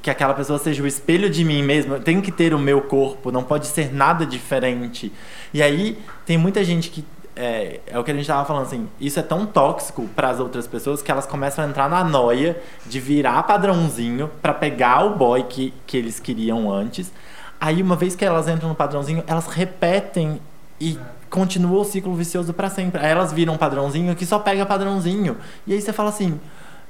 [0.00, 1.94] que aquela pessoa seja o espelho de mim mesmo.
[1.94, 5.12] Eu tenho que ter o meu corpo, não pode ser nada diferente.
[5.52, 7.04] E aí tem muita gente que
[7.36, 10.40] é, é o que a gente tava falando assim, isso é tão tóxico para as
[10.40, 15.14] outras pessoas que elas começam a entrar na noia de virar padrãozinho para pegar o
[15.14, 17.12] boy que, que eles queriam antes.
[17.60, 20.40] Aí uma vez que elas entram no padrãozinho, elas repetem
[20.80, 23.00] e continua o ciclo vicioso para sempre.
[23.00, 25.36] Aí elas viram um padrãozinho que só pega padrãozinho.
[25.66, 26.40] E aí você fala assim,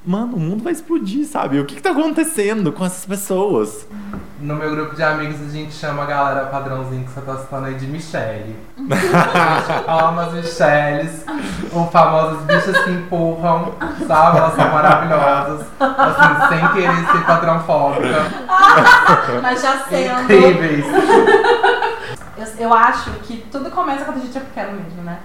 [0.04, 1.58] mano, o mundo vai explodir, sabe?
[1.58, 3.86] O que, que tá acontecendo com essas pessoas?
[4.38, 7.66] No meu grupo de amigos a gente chama a galera padrãozinho que você tá citando
[7.66, 8.54] aí de Michelle.
[9.88, 11.24] Ama as Michelles,
[11.72, 13.74] ou famosas bichas que empurram,
[14.06, 14.38] sabe?
[14.38, 15.66] Elas são maravilhosas.
[15.80, 18.26] Assim, sem querer ser padrãofóbica.
[19.40, 20.22] Mas já sendo.
[20.24, 20.84] Incríveis.
[22.36, 25.18] Eu, eu acho que tudo começa quando a gente é pequeno mesmo, né?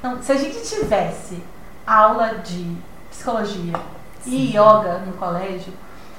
[0.00, 1.40] Então, se a gente tivesse
[1.86, 2.76] aula de
[3.10, 3.74] psicologia
[4.26, 5.72] e yoga no colégio,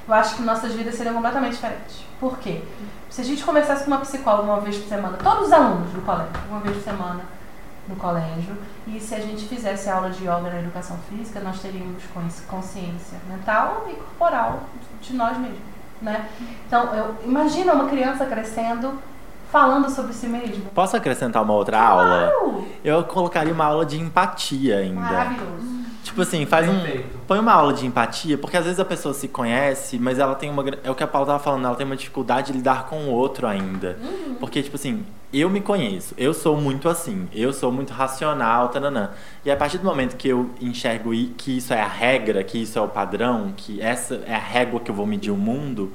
[0.08, 2.04] eu acho que nossas vidas seriam completamente diferentes.
[2.20, 2.62] Por quê?
[3.10, 6.02] Se a gente conversasse com uma psicóloga uma vez por semana, todos os alunos do
[6.02, 7.22] colégio, uma vez por semana
[7.88, 12.04] no colégio, e se a gente fizesse aula de yoga na educação física, nós teríamos
[12.14, 14.62] cons- consciência mental e corporal
[15.02, 15.60] de nós mesmos,
[16.02, 16.28] né?
[16.68, 18.94] Então, eu imagina uma criança crescendo
[19.52, 20.66] falando sobre si mesmo.
[20.76, 22.30] Posso acrescentar uma outra aula?
[22.34, 22.68] Claro!
[22.84, 25.00] Eu colocaria uma aula de empatia ainda.
[25.00, 25.77] Maravilhoso.
[26.08, 26.80] Tipo assim, faz um.
[26.80, 27.20] Perfeito.
[27.28, 30.50] Põe uma aula de empatia, porque às vezes a pessoa se conhece, mas ela tem
[30.50, 30.64] uma.
[30.82, 33.10] É o que a Paula tava falando, ela tem uma dificuldade de lidar com o
[33.10, 34.00] outro ainda.
[34.40, 39.12] Porque, tipo assim, eu me conheço, eu sou muito assim, eu sou muito racional, tananã.
[39.44, 42.80] E a partir do momento que eu enxergo que isso é a regra, que isso
[42.80, 45.92] é o padrão, que essa é a régua que eu vou medir o mundo,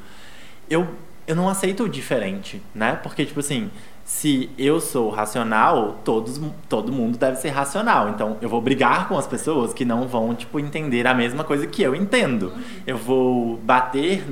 [0.69, 0.87] eu,
[1.27, 3.01] eu não aceito o diferente, né?
[3.03, 3.71] Porque, tipo assim,
[4.13, 6.39] se eu sou racional, todos,
[6.69, 8.11] todo mundo deve ser racional.
[8.11, 11.67] Então, eu vou brigar com as pessoas que não vão, tipo, entender a mesma coisa
[11.67, 12.53] que eu entendo.
[12.87, 14.23] Eu vou bater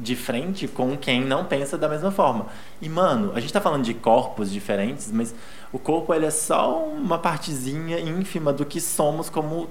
[0.00, 2.46] de frente com quem não pensa da mesma forma.
[2.82, 5.32] E, mano, a gente tá falando de corpos diferentes, mas
[5.72, 9.68] o corpo, ele é só uma partezinha ínfima do que somos como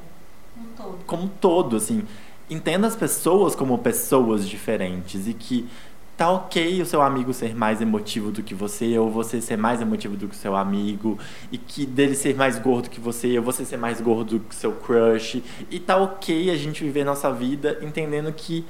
[0.57, 0.97] Um todo.
[1.05, 2.03] como todo, assim.
[2.49, 5.67] Entenda as pessoas como pessoas diferentes e que
[6.17, 9.79] tá ok o seu amigo ser mais emotivo do que você, ou você ser mais
[9.79, 11.17] emotivo do que o seu amigo,
[11.51, 14.57] e que dele ser mais gordo que você, ou você ser mais gordo que o
[14.57, 15.43] seu crush.
[15.69, 18.65] E tá ok a gente viver nossa vida entendendo que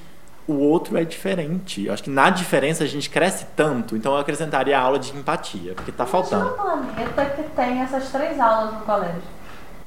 [0.46, 1.86] o outro é diferente.
[1.86, 5.16] Eu acho que na diferença a gente cresce tanto, então eu acrescentaria a aula de
[5.16, 6.52] empatia, porque tá faltando.
[6.52, 9.37] Um planeta que tem essas três aulas no colégio.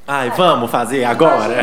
[0.06, 1.62] Ai, vamos fazer agora?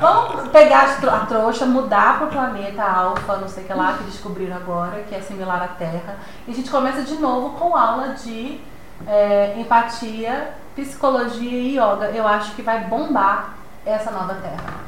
[0.00, 4.56] vamos pegar a trouxa, mudar pro planeta Alfa, não sei o que lá, que descobriram
[4.56, 6.16] agora, que é similar à Terra.
[6.46, 8.60] E a gente começa de novo com aula de
[9.06, 12.10] é, empatia, psicologia e yoga.
[12.14, 13.54] Eu acho que vai bombar
[13.84, 14.84] essa nova Terra.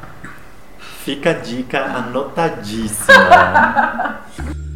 [0.79, 4.17] Fica a dica anotadíssima.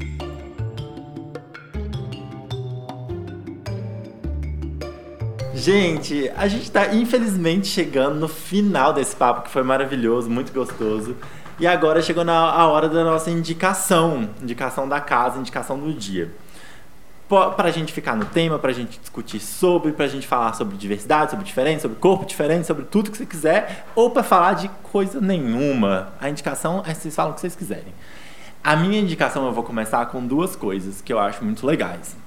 [5.62, 11.16] Gente, a gente tá infelizmente chegando no final desse papo que foi maravilhoso, muito gostoso.
[11.60, 16.32] E agora chegou na a hora da nossa indicação, indicação da casa, indicação do dia.
[17.30, 21.46] Pra gente ficar no tema, pra gente discutir sobre, pra gente falar sobre diversidade, sobre
[21.46, 26.12] diferença, sobre corpo diferente, sobre tudo que você quiser, ou pra falar de coisa nenhuma.
[26.20, 27.94] A indicação é vocês falam o que vocês quiserem.
[28.64, 32.20] A minha indicação eu vou começar com duas coisas que eu acho muito legais.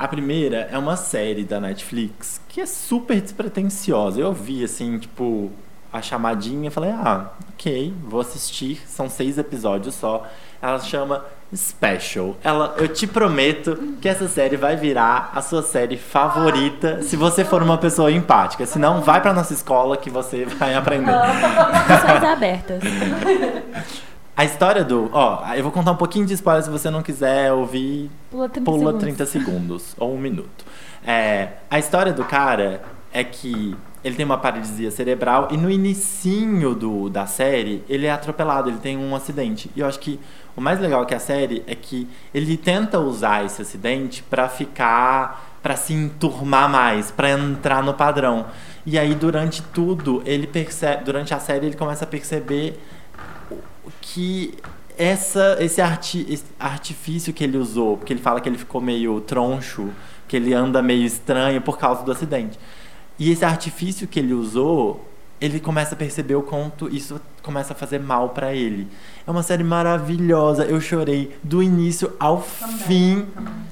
[0.00, 4.18] A primeira é uma série da Netflix que é super despretensiosa.
[4.18, 5.50] Eu vi assim, tipo,
[5.92, 8.80] a chamadinha e falei, ah, ok, vou assistir.
[8.88, 10.26] São seis episódios só.
[10.62, 12.34] Ela chama Special.
[12.42, 17.44] Ela, eu te prometo que essa série vai virar a sua série favorita se você
[17.44, 18.64] for uma pessoa empática.
[18.64, 21.12] Se não, vai pra nossa escola que você vai aprender.
[21.12, 22.82] Discussões abertas.
[24.40, 25.10] A história do.
[25.12, 28.64] Ó, eu vou contar um pouquinho de spoiler se você não quiser ouvir Pula 30
[28.64, 29.00] pula segundos.
[29.02, 30.64] 30 segundos ou um minuto.
[31.06, 32.80] É, a história do cara
[33.12, 38.10] é que ele tem uma paralisia cerebral e no inicinho do, da série ele é
[38.10, 39.70] atropelado, ele tem um acidente.
[39.76, 40.18] E eu acho que
[40.56, 45.58] o mais legal que a série é que ele tenta usar esse acidente pra ficar,
[45.62, 48.46] pra se enturmar mais, pra entrar no padrão.
[48.86, 52.80] E aí durante tudo ele percebe, durante a série ele começa a perceber
[54.00, 54.54] que
[54.96, 59.20] essa, esse, arti, esse artifício que ele usou, porque ele fala que ele ficou meio
[59.20, 59.90] troncho,
[60.28, 62.58] que ele anda meio estranho por causa do acidente.
[63.18, 65.08] E esse artifício que ele usou,
[65.40, 68.86] ele começa a perceber o quanto isso começa a fazer mal pra ele.
[69.26, 73.26] É uma série maravilhosa, eu chorei do início ao fim.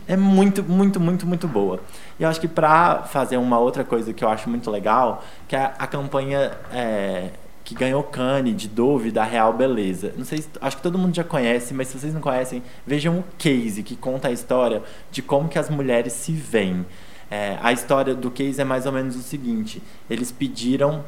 [0.06, 1.80] É muito, muito, muito, muito boa.
[2.18, 5.54] E eu acho que pra fazer uma outra coisa que eu acho muito legal, que
[5.54, 7.30] é a campanha é,
[7.68, 10.14] que ganhou Cannes de Dove da Real Beleza.
[10.16, 13.18] Não sei, se- acho que todo mundo já conhece, mas se vocês não conhecem, vejam
[13.18, 16.86] o case que conta a história de como que as mulheres se veem.
[17.30, 21.04] É, a história do case é mais ou menos o seguinte: eles pediram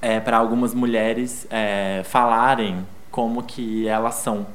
[0.00, 4.46] é, para algumas mulheres é, falarem como que elas são.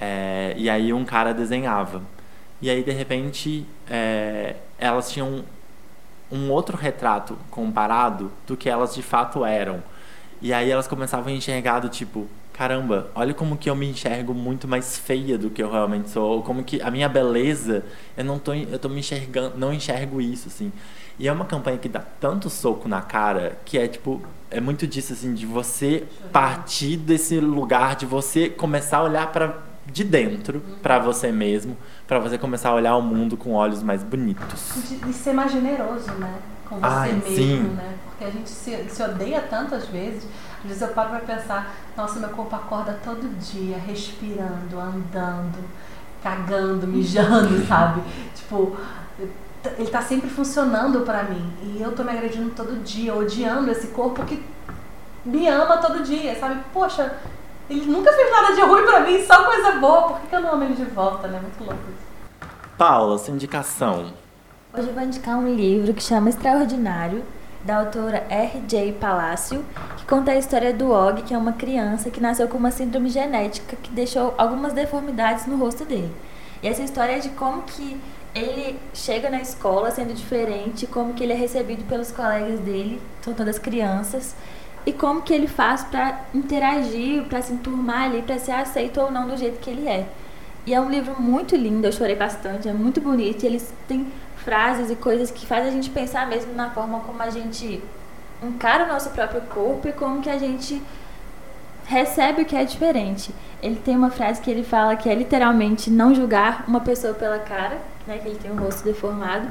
[0.00, 2.00] É, e aí um cara desenhava.
[2.62, 5.44] E aí, de repente, é, elas tinham
[6.30, 9.82] um outro retrato comparado do que elas de fato eram.
[10.42, 14.34] E aí elas começavam a enxergar do tipo, caramba, olha como que eu me enxergo
[14.34, 17.84] muito mais feia do que eu realmente sou, ou como que a minha beleza,
[18.16, 20.72] eu não tô, eu tô me enxergando, não enxergo isso assim.
[21.16, 24.20] E é uma campanha que dá tanto soco na cara que é tipo,
[24.50, 29.70] é muito disso assim de você partir desse lugar de você começar a olhar para
[29.86, 31.76] de dentro para você mesmo,
[32.06, 34.72] para você começar a olhar o mundo com olhos mais bonitos.
[35.04, 36.34] De ser mais generoso, né?
[36.72, 37.62] Com você Ai, mesmo, sim.
[37.76, 37.98] né?
[38.06, 40.26] Porque a gente se, se odeia tanto às vezes.
[40.62, 45.58] Às vezes eu paro pra pensar, nossa, meu corpo acorda todo dia, respirando, andando,
[46.22, 48.00] cagando, mijando, sabe?
[48.34, 48.74] Tipo,
[49.76, 51.52] ele tá sempre funcionando pra mim.
[51.62, 54.42] E eu tô me agredindo todo dia, odiando esse corpo que
[55.26, 56.58] me ama todo dia, sabe?
[56.72, 57.18] Poxa,
[57.68, 60.02] ele nunca fez nada de ruim pra mim, só coisa boa.
[60.08, 61.38] Por que, que eu não amo ele de volta, né?
[61.38, 62.48] Muito louco isso.
[62.78, 64.21] Paula, sua indicação.
[64.74, 67.22] Hoje eu vou indicar um livro que chama Extraordinário.
[67.62, 68.92] da autora R.J.
[68.92, 69.62] Palácio,
[69.98, 73.10] que conta a história do Og, que é uma criança que nasceu com uma síndrome
[73.10, 76.10] genética que deixou algumas deformidades no rosto dele.
[76.62, 78.00] E essa história é de como que
[78.34, 83.34] ele chega na escola sendo diferente, como que ele é recebido pelos colegas dele, são
[83.34, 84.34] todas crianças,
[84.86, 89.10] e como que ele faz para interagir, para se enturmar ali, para ser aceito ou
[89.10, 90.08] não do jeito que ele é.
[90.64, 94.06] E é um livro muito lindo, eu chorei bastante, é muito bonito, e eles têm
[94.44, 97.82] frases e coisas que fazem a gente pensar mesmo na forma como a gente
[98.42, 100.82] encara o nosso próprio corpo e como que a gente
[101.86, 103.34] recebe o que é diferente.
[103.62, 107.38] Ele tem uma frase que ele fala que é literalmente não julgar uma pessoa pela
[107.38, 109.48] cara, né, que ele tem o rosto deformado,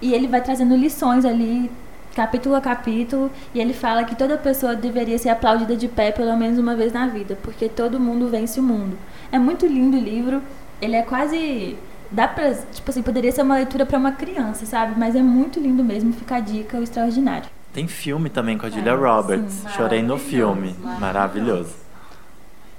[0.00, 1.70] e ele vai trazendo lições ali
[2.14, 6.36] capítulo a capítulo, e ele fala que toda pessoa deveria ser aplaudida de pé pelo
[6.36, 8.98] menos uma vez na vida, porque todo mundo vence o mundo.
[9.30, 10.42] É muito lindo o livro,
[10.80, 11.76] ele é quase
[12.12, 14.98] dá pra, tipo assim, poderia ser uma leitura para uma criança, sabe?
[14.98, 17.48] Mas é muito lindo mesmo, fica a dica, o extraordinário.
[17.72, 19.54] Tem filme também com a Julia é, Roberts.
[19.54, 20.76] Sim, Chorei no filme.
[20.78, 21.00] Maravilhoso.
[21.00, 21.74] maravilhoso.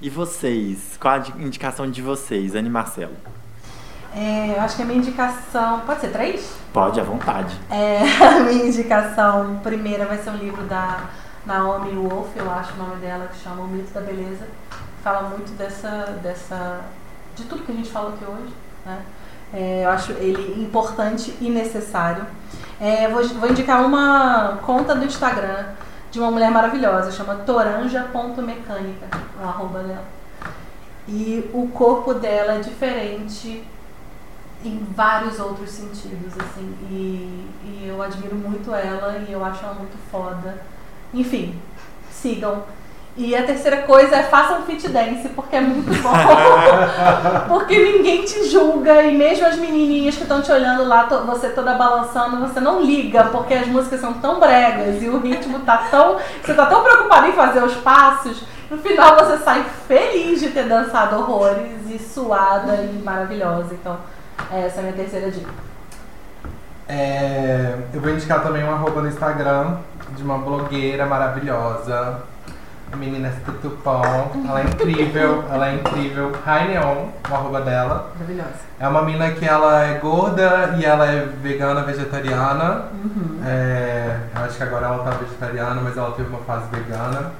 [0.00, 0.96] E vocês?
[1.00, 3.16] Qual a indicação de vocês, Anne Marcelo?
[4.14, 5.80] É, eu acho que a minha indicação.
[5.80, 6.56] Pode ser três?
[6.72, 7.58] Pode, à vontade.
[7.68, 11.08] É, a minha indicação primeira vai ser um livro da
[11.44, 14.46] Naomi Wolf, eu acho o nome dela, que chama O Mito da Beleza.
[15.02, 16.18] Fala muito dessa.
[16.22, 16.82] dessa
[17.34, 18.54] de tudo que a gente falou aqui hoje.
[18.86, 19.02] Né?
[19.54, 22.26] É, eu acho ele importante e necessário.
[22.80, 25.66] É, vou, vou indicar uma conta do Instagram
[26.10, 29.06] de uma mulher maravilhosa, chama toranja.mecânica,
[29.40, 30.04] arroba dela.
[31.06, 33.62] E o corpo dela é diferente
[34.64, 39.74] em vários outros sentidos, assim, e, e eu admiro muito ela e eu acho ela
[39.74, 40.62] muito foda.
[41.12, 41.60] Enfim,
[42.10, 42.64] sigam.
[43.16, 46.12] E a terceira coisa é façam fit dance, porque é muito bom.
[47.48, 51.74] porque ninguém te julga e mesmo as menininhas que estão te olhando lá, você toda
[51.74, 56.16] balançando, você não liga, porque as músicas são tão bregas e o ritmo tá tão.
[56.42, 60.64] Você tá tão preocupado em fazer os passos, no final você sai feliz de ter
[60.64, 63.74] dançado horrores e suada e maravilhosa.
[63.74, 63.96] Então,
[64.52, 65.52] essa é a minha terceira dica.
[66.88, 69.76] É, eu vou indicar também um arroba no Instagram
[70.16, 72.33] de uma blogueira maravilhosa
[72.96, 74.44] menina Tutupom.
[74.48, 76.32] Ela é incrível, ela é incrível.
[76.44, 78.12] Raineon, o arroba dela.
[78.14, 78.64] Maravilhosa.
[78.78, 82.86] É uma mina que ela é gorda e ela é vegana, vegetariana.
[82.92, 83.40] Uhum.
[83.44, 87.32] É, acho que agora ela tá vegetariana, mas ela teve uma fase vegana.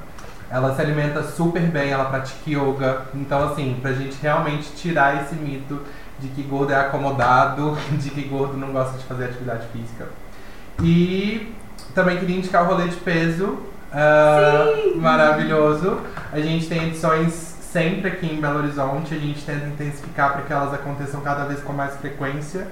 [0.49, 3.01] Ela se alimenta super bem, ela pratica yoga.
[3.13, 5.81] Então, assim, pra gente realmente tirar esse mito
[6.19, 10.07] de que gordo é acomodado, de que gordo não gosta de fazer atividade física.
[10.81, 11.53] E
[11.93, 13.57] também queria indicar o rolê de peso,
[13.95, 16.01] Uh, maravilhoso.
[16.33, 19.15] A gente tem edições sempre aqui em Belo Horizonte.
[19.15, 22.67] A gente tenta intensificar para que elas aconteçam cada vez com mais frequência.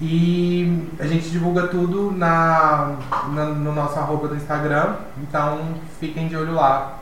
[0.00, 2.96] E a gente divulga tudo na,
[3.28, 4.96] na, no nosso arroba do Instagram.
[5.22, 6.98] Então fiquem de olho lá.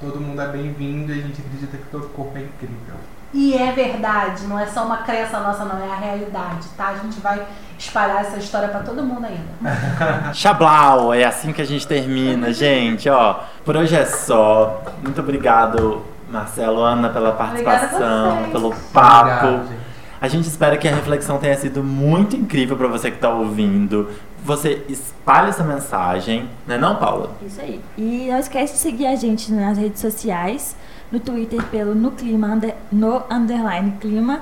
[0.00, 2.94] Todo mundo é bem-vindo e a gente acredita que todo corpo é incrível.
[3.34, 6.90] E é verdade, não é só uma crença nossa, não, é a realidade, tá?
[6.90, 7.44] A gente vai
[7.76, 9.74] espalhar essa história para todo mundo ainda.
[10.32, 13.40] Chablau, é assim que a gente termina, gente, ó.
[13.64, 14.80] Por hoje é só.
[15.02, 19.46] Muito obrigado, Marcelo, Ana, pela participação, pelo papo.
[19.48, 19.84] Obrigado,
[20.20, 24.10] a gente espera que a reflexão tenha sido muito incrível para você que está ouvindo.
[24.44, 27.32] Você espalhe essa mensagem, né não, Paula?
[27.44, 27.80] Isso aí.
[27.98, 30.76] E não esquece de seguir a gente nas redes sociais
[31.14, 34.40] no Twitter pelo no clima, under, no underline clima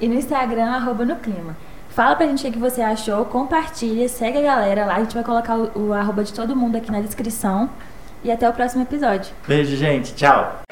[0.00, 1.56] e no Instagram, arroba no clima.
[1.90, 5.24] Fala pra gente o que você achou, compartilha, segue a galera lá, a gente vai
[5.24, 7.70] colocar o, o arroba de todo mundo aqui na descrição.
[8.22, 9.32] E até o próximo episódio.
[9.46, 10.12] Beijo, gente.
[10.12, 10.62] Tchau.